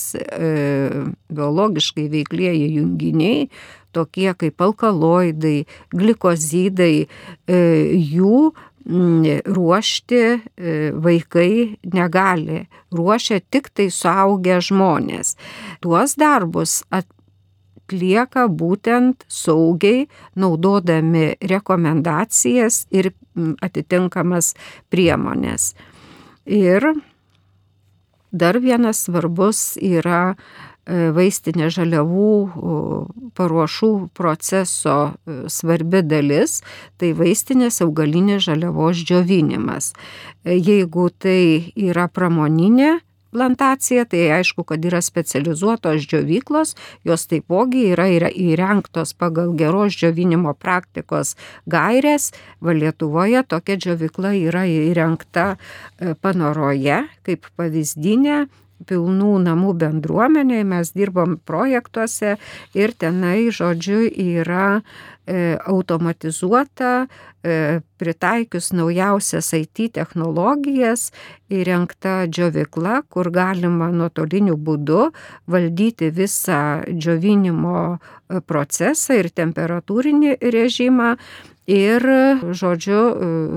biologiškai 1.30 2.08
veiklieji 2.10 2.70
junginiai, 2.80 3.50
tokie 3.96 4.32
kaip 4.36 4.60
alkaloidai, 4.60 5.58
glikozidai, 5.94 7.06
e, 7.06 7.60
jų 7.94 8.52
ruošti 8.86 10.18
e, 10.22 10.38
vaikai 11.02 11.76
negali, 11.94 12.66
ruošia 12.94 13.40
tik 13.50 13.72
tai 13.74 13.88
suaugę 13.90 14.60
žmonės. 14.62 15.34
Tuos 15.82 16.14
darbus 16.14 16.84
atlieka 17.86 18.48
būtent 18.50 19.24
saugiai, 19.30 20.08
naudodami 20.34 21.36
rekomendacijas 21.40 22.86
ir 22.90 23.12
atitinkamas 23.62 24.54
priemonės. 24.90 25.74
Ir 26.46 26.82
dar 28.32 28.58
vienas 28.60 29.06
svarbus 29.06 29.76
yra 29.80 30.36
E, 30.86 31.08
vaistinė 31.10 31.66
žaliavų 31.74 33.30
paruošų 33.34 33.90
proceso 34.14 34.94
e, 35.26 35.38
svarbi 35.50 36.04
dalis- 36.06 36.60
tai 36.98 37.10
vaistinės 37.10 37.80
augalinės 37.82 38.46
žaliavos 38.46 39.02
džiovinimas. 39.02 39.90
E, 40.44 40.54
jeigu 40.54 41.10
tai 41.10 41.72
yra 41.74 42.06
pramoninė 42.06 43.00
plantacija, 43.36 44.06
tai 44.08 44.24
aišku, 44.38 44.64
kad 44.64 44.84
yra 44.88 45.02
specializuotos 45.04 46.08
džiovyklos, 46.08 46.72
jos 47.04 47.28
taipogi 47.28 47.90
yra, 47.92 48.08
įrengtos 48.32 49.12
pagal 49.20 49.52
geros 49.60 49.98
džiovinimo 50.00 50.56
praktikos 50.56 51.36
gairės. 51.68 52.32
Va 52.64 52.72
Lietuvoje 52.76 53.44
tokia 53.44 53.76
džiovykla 53.76 54.32
yra 54.48 54.64
įrengta 54.70 55.52
panoroje 56.24 57.04
kaip 57.26 57.50
pavyzdinė 57.58 58.46
pilnų 58.86 59.32
namų 59.46 59.72
bendruomeniai, 59.80 60.64
mes 60.68 60.92
dirbom 60.92 61.38
projektuose 61.48 62.34
ir 62.76 62.92
tenai, 63.00 63.48
žodžiu, 63.54 64.02
yra 64.04 64.66
e, 64.76 64.82
automatizuota, 65.66 67.06
e, 67.42 67.80
pritaikius 67.98 68.70
naujausias 68.72 69.52
IT 69.58 69.90
technologijas, 69.96 71.10
įrengta 71.50 72.26
džiovykla, 72.30 73.00
kur 73.10 73.30
galima 73.34 73.90
nuotoliniu 73.90 74.54
būdu 74.56 75.08
valdyti 75.50 76.12
visą 76.14 76.84
džiovinimo 76.86 77.80
e, 77.96 78.40
procesą 78.46 79.18
ir 79.18 79.30
temperatūrinį 79.34 80.38
režimą 80.54 81.16
ir, 81.66 82.06
žodžiu, 82.54 83.00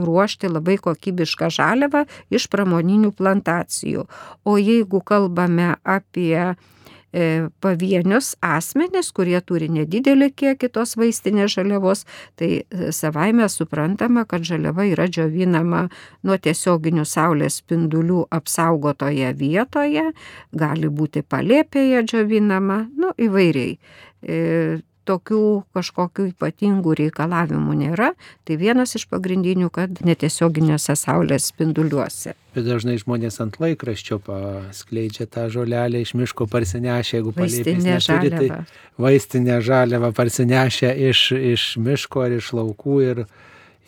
ruošti 0.01 0.49
labai 0.49 0.79
kokybišką 0.81 1.51
žaliavą 1.53 2.07
iš 2.33 2.49
pramoninių 2.49 3.13
plantacijų. 3.13 4.07
O 4.49 4.57
jeigu 4.57 5.03
kalbame 5.05 5.75
apie 5.85 6.33
e, 6.41 6.57
pavienius 7.59 8.35
asmenis, 8.45 9.11
kurie 9.15 9.39
turi 9.41 9.69
nedidelį 9.73 10.29
kiekį 10.37 10.69
tos 10.75 10.95
vaistinės 10.99 11.55
žaliavos, 11.57 12.05
tai 12.37 12.51
e, 12.61 12.91
savaime 12.95 13.47
suprantama, 13.49 14.25
kad 14.29 14.45
žaliava 14.45 14.85
yra 14.89 15.07
džiovinama 15.09 15.87
nuo 16.23 16.37
tiesioginių 16.37 17.05
saulės 17.09 17.61
spindulių 17.63 18.25
apsaugotoje 18.35 19.33
vietoje, 19.39 20.11
gali 20.53 20.91
būti 20.91 21.25
palėpėje 21.25 22.05
džiovinama, 22.11 22.83
nu 22.97 23.15
įvairiai. 23.17 23.79
Tokių 25.09 25.43
kažkokių 25.73 26.27
ypatingų 26.35 26.93
reikalavimų 26.99 27.77
nėra, 27.79 28.11
tai 28.45 28.59
vienas 28.61 28.93
iš 28.99 29.07
pagrindinių, 29.09 29.71
kad 29.73 30.03
netiesioginiuose 30.05 30.93
saulės 30.99 31.49
spinduliuose. 31.49 32.35
Bet 32.53 32.65
dažnai 32.67 32.99
žmonės 33.01 33.39
ant 33.41 33.57
laikraščio 33.61 34.19
paskleidžia 34.25 35.25
tą 35.29 35.47
žolelę 35.53 36.03
iš 36.05 36.15
miško 36.17 36.45
parsinešę, 36.49 37.19
jeigu 37.19 37.33
palėpės 37.33 37.85
neturi, 37.85 38.31
tai 38.33 38.49
vaistinę 39.01 39.59
žaliavą 39.65 40.13
parsinešę 40.17 40.93
iš, 41.09 41.23
iš 41.55 41.69
miško 41.81 42.25
ar 42.25 42.37
iš 42.37 42.53
laukų 42.57 42.97
ir 43.05 43.23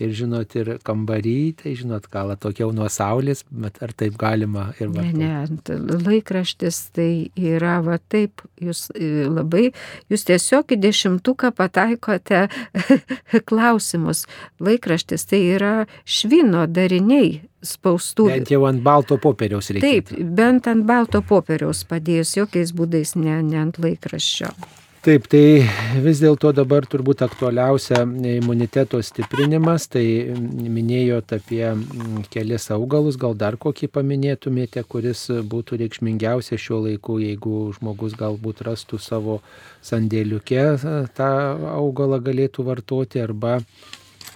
ir 0.01 0.13
žinot, 0.15 0.55
ir 0.57 0.73
kambarį, 0.85 1.37
tai 1.61 1.75
žinot, 1.79 2.07
gal 2.11 2.33
atokiau 2.33 2.71
nuo 2.75 2.87
saulės, 2.91 3.43
bet 3.51 3.79
ar 3.83 3.93
taip 3.97 4.17
galima 4.21 4.69
ir 4.79 4.91
va. 4.93 5.05
Ne, 5.05 5.33
ne, 5.45 5.77
laikraštis 6.07 6.81
tai 6.95 7.11
yra 7.37 7.79
va 7.85 7.99
taip, 8.11 8.43
jūs 8.61 8.87
e, 8.95 9.27
labai, 9.29 9.69
jūs 10.11 10.25
tiesiog 10.29 10.75
į 10.75 10.81
dešimtuką 10.87 11.53
pataikote 11.57 12.47
klausimus. 13.49 14.25
Laikraštis 14.61 15.27
tai 15.29 15.43
yra 15.55 15.73
švino 16.05 16.67
dariniai 16.69 17.39
spaustų. 17.61 18.27
Bent 18.31 18.51
jau 18.53 18.65
ant 18.69 18.81
balto 18.83 19.17
popieriaus 19.21 19.71
reikia. 19.73 19.87
Taip, 19.87 20.13
bent 20.37 20.69
ant 20.71 20.85
balto 20.87 21.21
popieriaus 21.25 21.83
padėjus, 21.89 22.35
jokiais 22.39 22.73
būdais 22.77 23.15
ne, 23.19 23.41
ne 23.45 23.59
ant 23.61 23.81
laikraščio. 23.81 24.53
Taip, 25.01 25.23
tai 25.25 25.63
vis 26.05 26.19
dėlto 26.21 26.51
dabar 26.53 26.85
turbūt 26.85 27.23
aktualiausia 27.25 28.03
imuniteto 28.35 28.99
stiprinimas, 29.01 29.87
tai 29.89 30.03
minėjot 30.37 31.33
apie 31.39 31.63
mm, 31.71 32.27
kelias 32.29 32.69
augalus, 32.75 33.17
gal 33.17 33.33
dar 33.33 33.57
kokį 33.57 33.89
paminėtumėte, 33.97 34.83
kuris 34.85 35.23
būtų 35.55 35.81
reikšmingiausia 35.81 36.61
šiuo 36.61 36.83
laiku, 36.85 37.17
jeigu 37.17 37.63
žmogus 37.79 38.13
galbūt 38.19 38.61
rastų 38.69 39.01
savo 39.01 39.41
sandėliuke 39.81 40.69
tą 41.17 41.33
augalą 41.73 42.21
galėtų 42.29 42.69
vartoti 42.69 43.25
arba, 43.25 43.57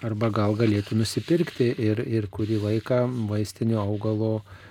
arba 0.01 0.33
gal 0.33 0.57
galėtų 0.57 0.97
nusipirkti 0.97 1.75
ir, 1.77 2.01
ir 2.09 2.25
kurį 2.25 2.63
laiką 2.65 3.05
vaistinio 3.29 3.85
augalo 3.85 4.39
E, 4.39 4.64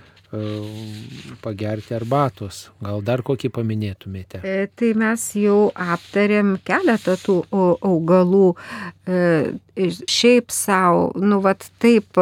pagerti 1.45 1.95
arbatos. 1.97 2.69
Gal 2.85 3.03
dar 3.05 3.23
kokį 3.27 3.51
paminėtumėte? 3.55 4.43
E, 4.45 4.69
tai 4.75 4.93
mes 4.99 5.25
jau 5.39 5.69
aptarėm 5.73 6.57
keletą 6.67 7.17
tų 7.21 7.41
augalų. 7.55 8.55
E, 9.07 9.19
šiaip 10.11 10.55
savo, 10.55 11.11
nu, 11.21 11.41
vat 11.45 11.67
taip 11.83 12.21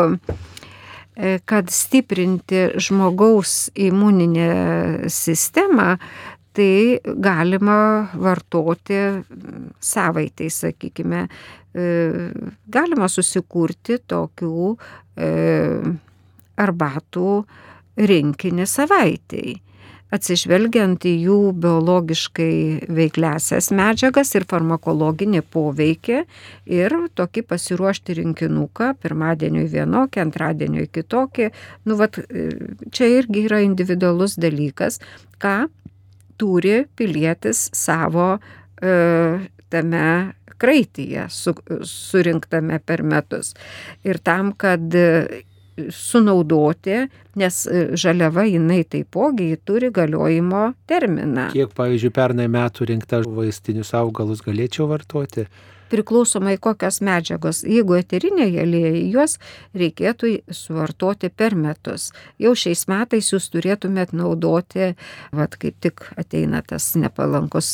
kad 1.44 1.68
stiprinti 1.68 2.70
žmogaus 2.80 3.68
imuninę 3.76 5.08
sistemą, 5.12 5.98
tai 6.56 7.00
galima 7.04 8.08
vartoti 8.16 9.00
savaitai, 9.80 10.48
sakykime. 10.48 11.26
Galima 12.72 13.08
susikurti 13.12 13.98
tokių 14.08 14.72
arbatų 16.60 17.28
rinkinį 17.96 18.66
savaitėjai. 18.68 19.60
atsižvelgiant 20.12 21.06
į 21.08 21.12
jų 21.24 21.36
biologiškai 21.56 22.88
veikliasias 22.92 23.70
medžiagas 23.72 24.34
ir 24.36 24.44
farmakologinį 24.50 25.40
poveikį 25.54 26.18
ir 26.68 26.96
tokį 27.16 27.44
pasiruošti 27.48 28.18
rinkinuką, 28.20 28.90
pirmadieniui 29.00 29.64
vienokį, 29.72 30.20
antradieniui 30.26 30.90
kitokį. 30.92 31.48
Nu, 31.88 31.96
vat, 32.00 32.20
čia 32.92 33.08
irgi 33.08 33.46
yra 33.46 33.62
individualus 33.64 34.36
dalykas, 34.36 35.00
ką 35.40 35.70
turi 36.36 36.82
pilietis 36.98 37.70
savo 37.76 38.34
e, 38.36 38.92
tame 39.72 40.06
kraityje 40.60 41.24
su, 41.32 41.54
surinktame 41.88 42.82
per 42.84 43.02
metus. 43.02 43.54
Ir 44.04 44.20
tam, 44.22 44.52
kad 44.52 44.92
sunaudoti, 45.92 46.98
nes 47.40 47.58
žaliava 47.98 48.44
jinai 48.48 48.82
taipogi 48.84 49.56
turi 49.64 49.90
galiojimo 49.94 50.72
terminą. 50.90 51.48
Kiek, 51.54 51.72
pavyzdžiui, 51.76 52.12
pernai 52.14 52.48
metų 52.52 52.88
rinkta 52.92 53.22
vaistinius 53.26 53.94
augalus 53.96 54.44
galėčiau 54.44 54.88
vartoti? 54.90 55.46
Priklausomai 55.92 56.56
kokios 56.62 57.00
medžiagos. 57.04 57.62
Jeigu 57.68 57.96
eteriniai 57.98 58.56
aliejai, 58.62 59.02
juos 59.12 59.36
reikėtų 59.76 60.32
suvartoti 60.54 61.28
per 61.28 61.56
metus. 61.58 62.10
Jau 62.42 62.54
šiais 62.58 62.86
metais 62.90 63.28
jūs 63.32 63.50
turėtumėt 63.52 64.14
naudoti, 64.16 64.92
vad 65.36 65.56
kaip 65.60 65.78
tik 65.84 66.04
ateina 66.20 66.62
tas 66.66 66.92
nepalankus 66.98 67.70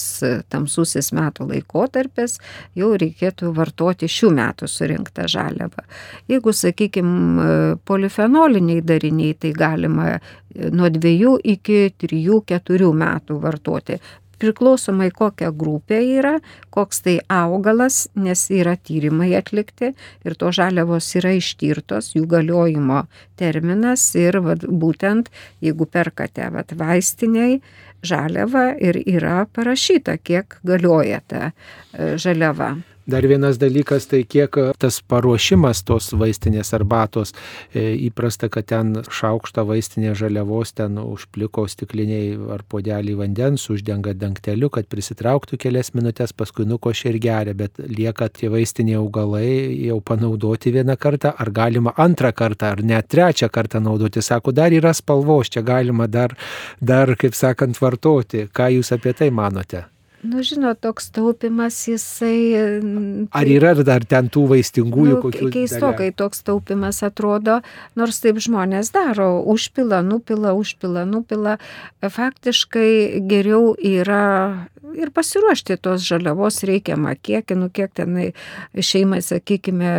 tamsusis 0.50 1.12
metų 1.16 1.48
laikotarpis, 1.52 2.38
jau 2.78 2.92
reikėtų 2.98 3.52
vartoti 3.56 4.10
šių 4.10 4.32
metų 4.38 4.70
surinktą 4.70 5.28
žaliavą. 5.30 5.86
Jeigu, 6.30 6.54
sakykime, 6.54 7.78
polifenoliniai 7.88 8.82
dariniai, 8.84 9.36
tai 9.38 9.54
galima 9.56 10.16
nuo 10.54 10.88
dviejų 10.90 11.36
iki 11.54 11.82
trijų, 12.00 12.42
keturių 12.48 12.90
metų 12.96 13.38
vartoti 13.42 13.98
priklausomai 14.40 15.10
kokia 15.14 15.50
grupė 15.54 16.00
yra, 16.18 16.34
koks 16.74 17.02
tai 17.04 17.16
augalas, 17.32 18.06
nes 18.18 18.46
yra 18.54 18.76
tyrimai 18.76 19.32
atlikti 19.38 19.92
ir 20.24 20.38
to 20.38 20.52
žaliavos 20.54 21.08
yra 21.20 21.34
ištirtos, 21.38 22.14
jų 22.16 22.26
galiojimo 22.30 23.04
terminas 23.40 24.10
ir 24.18 24.40
vat, 24.44 24.64
būtent 24.64 25.32
jeigu 25.64 25.88
perkate 25.90 26.50
vat, 26.54 26.74
vaistiniai 26.78 27.60
žaliavą 28.06 28.70
ir 28.78 29.00
yra 29.06 29.42
parašyta, 29.52 30.18
kiek 30.22 30.60
galioja 30.66 31.20
ta 31.26 31.50
e, 31.50 32.14
žaliava. 32.20 32.76
Dar 33.08 33.24
vienas 33.24 33.56
dalykas, 33.56 34.04
tai 34.04 34.18
kiek 34.28 34.52
tas 34.76 34.98
paruošimas 35.08 35.80
tos 35.88 36.10
vaistinės 36.12 36.74
arbatos. 36.76 37.30
E, 37.72 37.94
įprasta, 38.04 38.50
kad 38.52 38.66
ten 38.68 38.90
šaukštą 39.00 39.64
vaistinės 39.64 40.18
žaliavos 40.20 40.74
ten 40.76 41.00
užpliko 41.00 41.64
stikliniai 41.72 42.36
ar 42.52 42.66
podelį 42.68 43.16
vandens, 43.22 43.64
uždenga 43.72 44.12
dangteliu, 44.12 44.68
kad 44.68 44.92
prisitrauktų 44.92 45.56
kelias 45.64 45.94
minutės, 45.96 46.36
paskui 46.36 46.68
nukošė 46.68 47.14
ir 47.14 47.20
geria, 47.24 47.56
bet 47.56 47.80
lieka 47.80 48.28
tie 48.28 48.52
vaistiniai 48.52 49.00
augalai 49.00 49.56
jau 49.88 50.02
panaudoti 50.04 50.76
vieną 50.76 51.00
kartą, 51.00 51.32
ar 51.32 51.48
galima 51.48 51.96
antrą 51.96 52.36
kartą, 52.36 52.74
ar 52.76 52.84
net 52.84 53.08
trečią 53.08 53.48
kartą 53.48 53.80
naudoti. 53.80 54.20
Sako, 54.20 54.52
dar 54.52 54.68
yra 54.68 54.92
spalvos, 54.92 55.48
čia 55.48 55.64
galima 55.64 56.12
dar, 56.12 56.36
dar 56.76 57.16
kaip 57.16 57.32
sakant, 57.32 57.80
vartoti. 57.80 58.50
Ką 58.52 58.74
jūs 58.76 58.92
apie 58.92 59.16
tai 59.16 59.32
manote? 59.32 59.88
Nu, 60.22 60.42
žinot, 60.42 60.80
toks 60.82 61.10
taupimas 61.14 61.76
jisai. 61.86 62.38
Tai, 62.82 63.28
Ar 63.38 63.50
yra 63.50 63.74
dar 63.86 64.02
ten 64.02 64.26
tų 64.32 64.48
vaistingųjų 64.50 65.12
nu, 65.12 65.20
kokių? 65.22 65.50
Keistokai 65.54 66.08
toks 66.16 66.42
taupimas 66.46 67.04
atrodo, 67.06 67.60
nors 67.98 68.18
taip 68.24 68.40
žmonės 68.42 68.90
daro, 68.94 69.36
užpila, 69.46 70.00
nupila, 70.02 70.56
užpila, 70.58 71.06
nupila. 71.06 71.58
Faktiškai 72.02 73.22
geriau 73.30 73.76
yra 73.78 74.66
ir 74.96 75.10
pasiruošti 75.14 75.76
tos 75.82 76.02
žaliavos 76.06 76.62
reikiamą 76.66 77.14
kiekį, 77.22 77.56
nu 77.60 77.68
kiek 77.74 77.92
tenai 77.96 78.30
šeimai, 78.74 79.20
sakykime, 79.24 79.92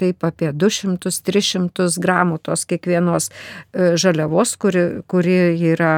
taip 0.00 0.26
apie 0.26 0.50
200-300 0.52 1.88
gramų 2.02 2.40
tos 2.44 2.66
kiekvienos 2.68 3.30
e, 3.30 3.94
žaliavos, 4.00 4.56
kuri, 4.60 4.84
kuri 5.10 5.38
yra 5.72 5.94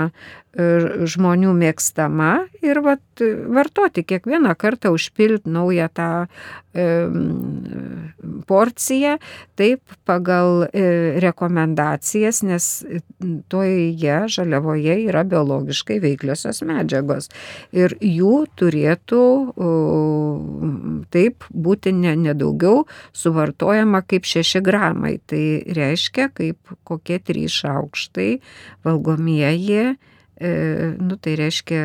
žmonių 0.51 1.53
mėgstama 1.55 2.49
ir 2.59 2.81
vat, 2.83 3.23
vartoti 3.55 4.03
kiekvieną 4.03 4.57
kartą 4.59 4.91
užpilti 4.91 5.47
naują 5.51 5.87
tą 5.95 6.27
e, 6.75 6.87
porciją, 8.51 9.17
taip 9.55 9.81
pagal 10.05 10.67
e, 10.67 11.21
rekomendacijas, 11.23 12.43
nes 12.43 12.67
toje 13.49 14.19
žaliavoje 14.27 14.99
yra 15.07 15.23
biologiškai 15.23 16.01
veikliosios 16.03 16.65
medžiagos 16.67 17.31
ir 17.71 17.95
jų 18.03 18.35
turėtų 18.59 19.23
taip 21.15 21.47
būti 21.55 21.95
nedaugiau 21.95 22.83
ne 22.83 23.01
suvartojama 23.15 24.03
kaip 24.03 24.27
6 24.27 24.59
gramai. 24.67 25.21
Tai 25.31 25.45
reiškia, 25.79 26.31
kaip 26.35 26.75
kokie 26.83 27.21
3 27.23 27.47
šaukštai 27.61 28.31
valgomieji, 28.85 29.95
e, 29.95 30.10
nu, 30.41 31.17
tai 31.21 31.35
reiškia 31.37 31.83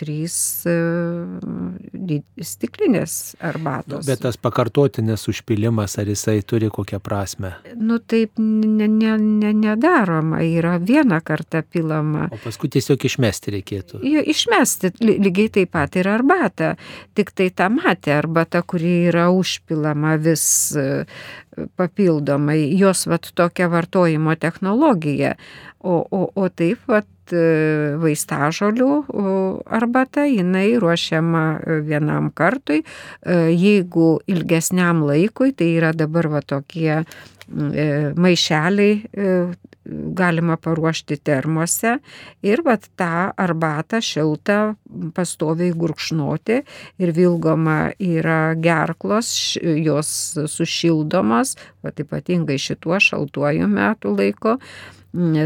trys 0.00 0.34
e, 0.68 2.20
stiklinės 2.46 3.16
arbatos. 3.44 4.06
Bet 4.08 4.22
tas 4.24 4.38
pakartotinės 4.40 5.26
užpilimas, 5.30 5.96
ar 6.00 6.10
jisai 6.10 6.38
turi 6.46 6.70
kokią 6.72 7.00
prasme? 7.04 7.52
Nu 7.76 7.98
taip 8.00 8.38
ne, 8.40 8.88
ne, 8.88 9.16
ne, 9.20 9.52
nedaroma, 9.56 10.42
yra 10.46 10.76
vieną 10.80 11.20
kartą 11.26 11.62
pilama. 11.66 12.28
O 12.32 12.40
paskui 12.40 12.70
tiesiog 12.72 13.06
išmesti 13.10 13.56
reikėtų. 13.58 14.02
Jo, 14.06 14.24
išmesti 14.34 14.94
lygiai 15.04 15.52
taip 15.60 15.74
pat 15.76 16.00
ir 16.00 16.10
arbatą. 16.10 16.74
Tik 17.18 17.34
tai 17.36 17.50
ta 17.54 17.70
matė 17.72 18.16
arbata, 18.16 18.62
kuri 18.62 19.10
yra 19.10 19.28
užpilama 19.34 20.16
vis 20.22 20.44
e, 20.78 21.04
papildomai, 21.76 22.62
jos 22.78 23.06
vat 23.10 23.32
tokia 23.36 23.68
vartojimo 23.72 24.36
technologija. 24.40 25.36
O, 25.80 26.02
o, 26.04 26.26
o 26.36 26.48
taip 26.52 26.82
vat 26.88 27.08
E, 27.32 27.96
vaistažolių 28.00 28.90
arbata, 29.70 30.24
jinai 30.28 30.74
ruošiama 30.80 31.44
e, 31.58 31.78
vienam 31.86 32.30
kartui, 32.34 32.82
e, 32.82 33.38
jeigu 33.54 34.18
ilgesniam 34.30 35.04
laikui, 35.06 35.52
tai 35.56 35.72
yra 35.78 35.92
dabar 35.96 36.30
va 36.30 36.42
tokie 36.42 37.02
maišeliai 37.50 38.92
galima 39.90 40.54
paruošti 40.60 41.16
termose. 41.26 41.96
Ir 42.46 42.62
vat 42.62 42.84
tą 43.00 43.32
arbatą 43.34 43.98
šiltą 44.04 44.58
pastoviai 45.16 45.72
gurkšnoti 45.74 46.60
ir 47.02 47.12
vilgoma 47.16 47.90
yra 47.98 48.54
gerklos, 48.54 49.32
jos 49.58 50.12
sušildomos, 50.52 51.56
vat 51.82 51.98
ypatingai 52.04 52.60
šituo 52.60 53.00
šaltuoju 53.02 53.66
metų 53.72 54.14
laiko, 54.14 54.60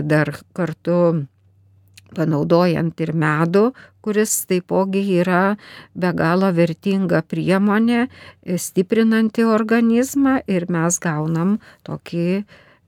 dar 0.05 0.35
kartu 0.53 0.99
panaudojant 2.17 3.01
ir 3.05 3.13
medų, 3.13 3.65
kuris 4.05 4.35
taipogi 4.51 5.03
yra 5.21 5.57
be 5.95 6.13
galo 6.17 6.51
vertinga 6.55 7.23
priemonė, 7.27 8.07
stiprinanti 8.67 9.47
organizmą 9.49 10.41
ir 10.47 10.69
mes 10.73 11.01
gaunam 11.03 11.59
tokį 11.89 12.45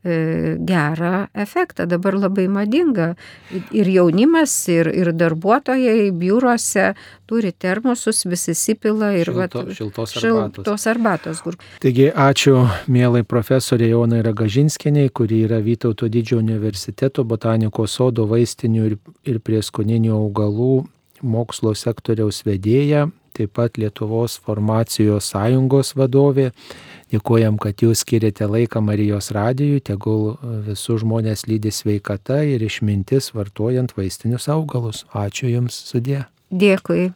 gerą 0.06 1.26
efektą. 1.34 1.86
Dabar 1.86 2.16
labai 2.18 2.46
madinga. 2.48 3.14
Ir 3.74 3.90
jaunimas, 3.90 4.54
ir, 4.72 4.90
ir 4.94 5.12
darbuotojai 5.16 6.10
biuruose 6.16 6.92
turi 7.26 7.52
termosus, 7.52 8.24
visi 8.30 8.54
įsipila 8.54 9.12
ir 9.18 9.30
Šilto, 9.32 9.62
vat, 9.64 9.76
šiltos 9.76 10.16
arbatos. 10.16 10.62
Šiltos 10.62 10.86
arbatos 10.92 11.42
kur... 11.44 11.58
Taigi 11.82 12.08
ačiū 12.10 12.66
mielai 12.92 13.24
profesorė 13.26 13.90
Jonai 13.90 14.22
Ragažinskiniai, 14.26 15.10
kuri 15.10 15.42
yra 15.48 15.58
Vytauto 15.64 16.08
didžiojo 16.12 16.44
universiteto 16.44 17.24
botanikos 17.26 17.98
sodo 17.98 18.28
vaistinių 18.30 18.90
ir, 18.90 18.98
ir 19.26 19.40
prieskoninių 19.42 20.14
augalų 20.14 20.74
mokslo 21.22 21.72
sektoriaus 21.74 22.42
vedėja, 22.46 23.06
taip 23.36 23.54
pat 23.56 23.80
Lietuvos 23.80 24.38
farmacijos 24.44 25.32
sąjungos 25.32 25.94
vadovė. 25.96 26.50
Dėkojam, 27.14 27.54
kad 27.62 27.82
jūs 27.84 28.02
skiriate 28.02 28.48
laiką 28.50 28.80
Marijos 28.82 29.30
radijui, 29.34 29.78
tegul 29.84 30.34
visų 30.66 30.98
žmonės 31.04 31.46
lydi 31.46 31.70
sveikata 31.70 32.40
ir 32.42 32.64
išmintis 32.66 33.30
vartojant 33.36 33.94
vaistinius 33.94 34.48
augalus. 34.50 35.04
Ačiū 35.14 35.52
Jums 35.52 35.78
sudė. 35.86 36.24
Dėkui. 36.50 37.12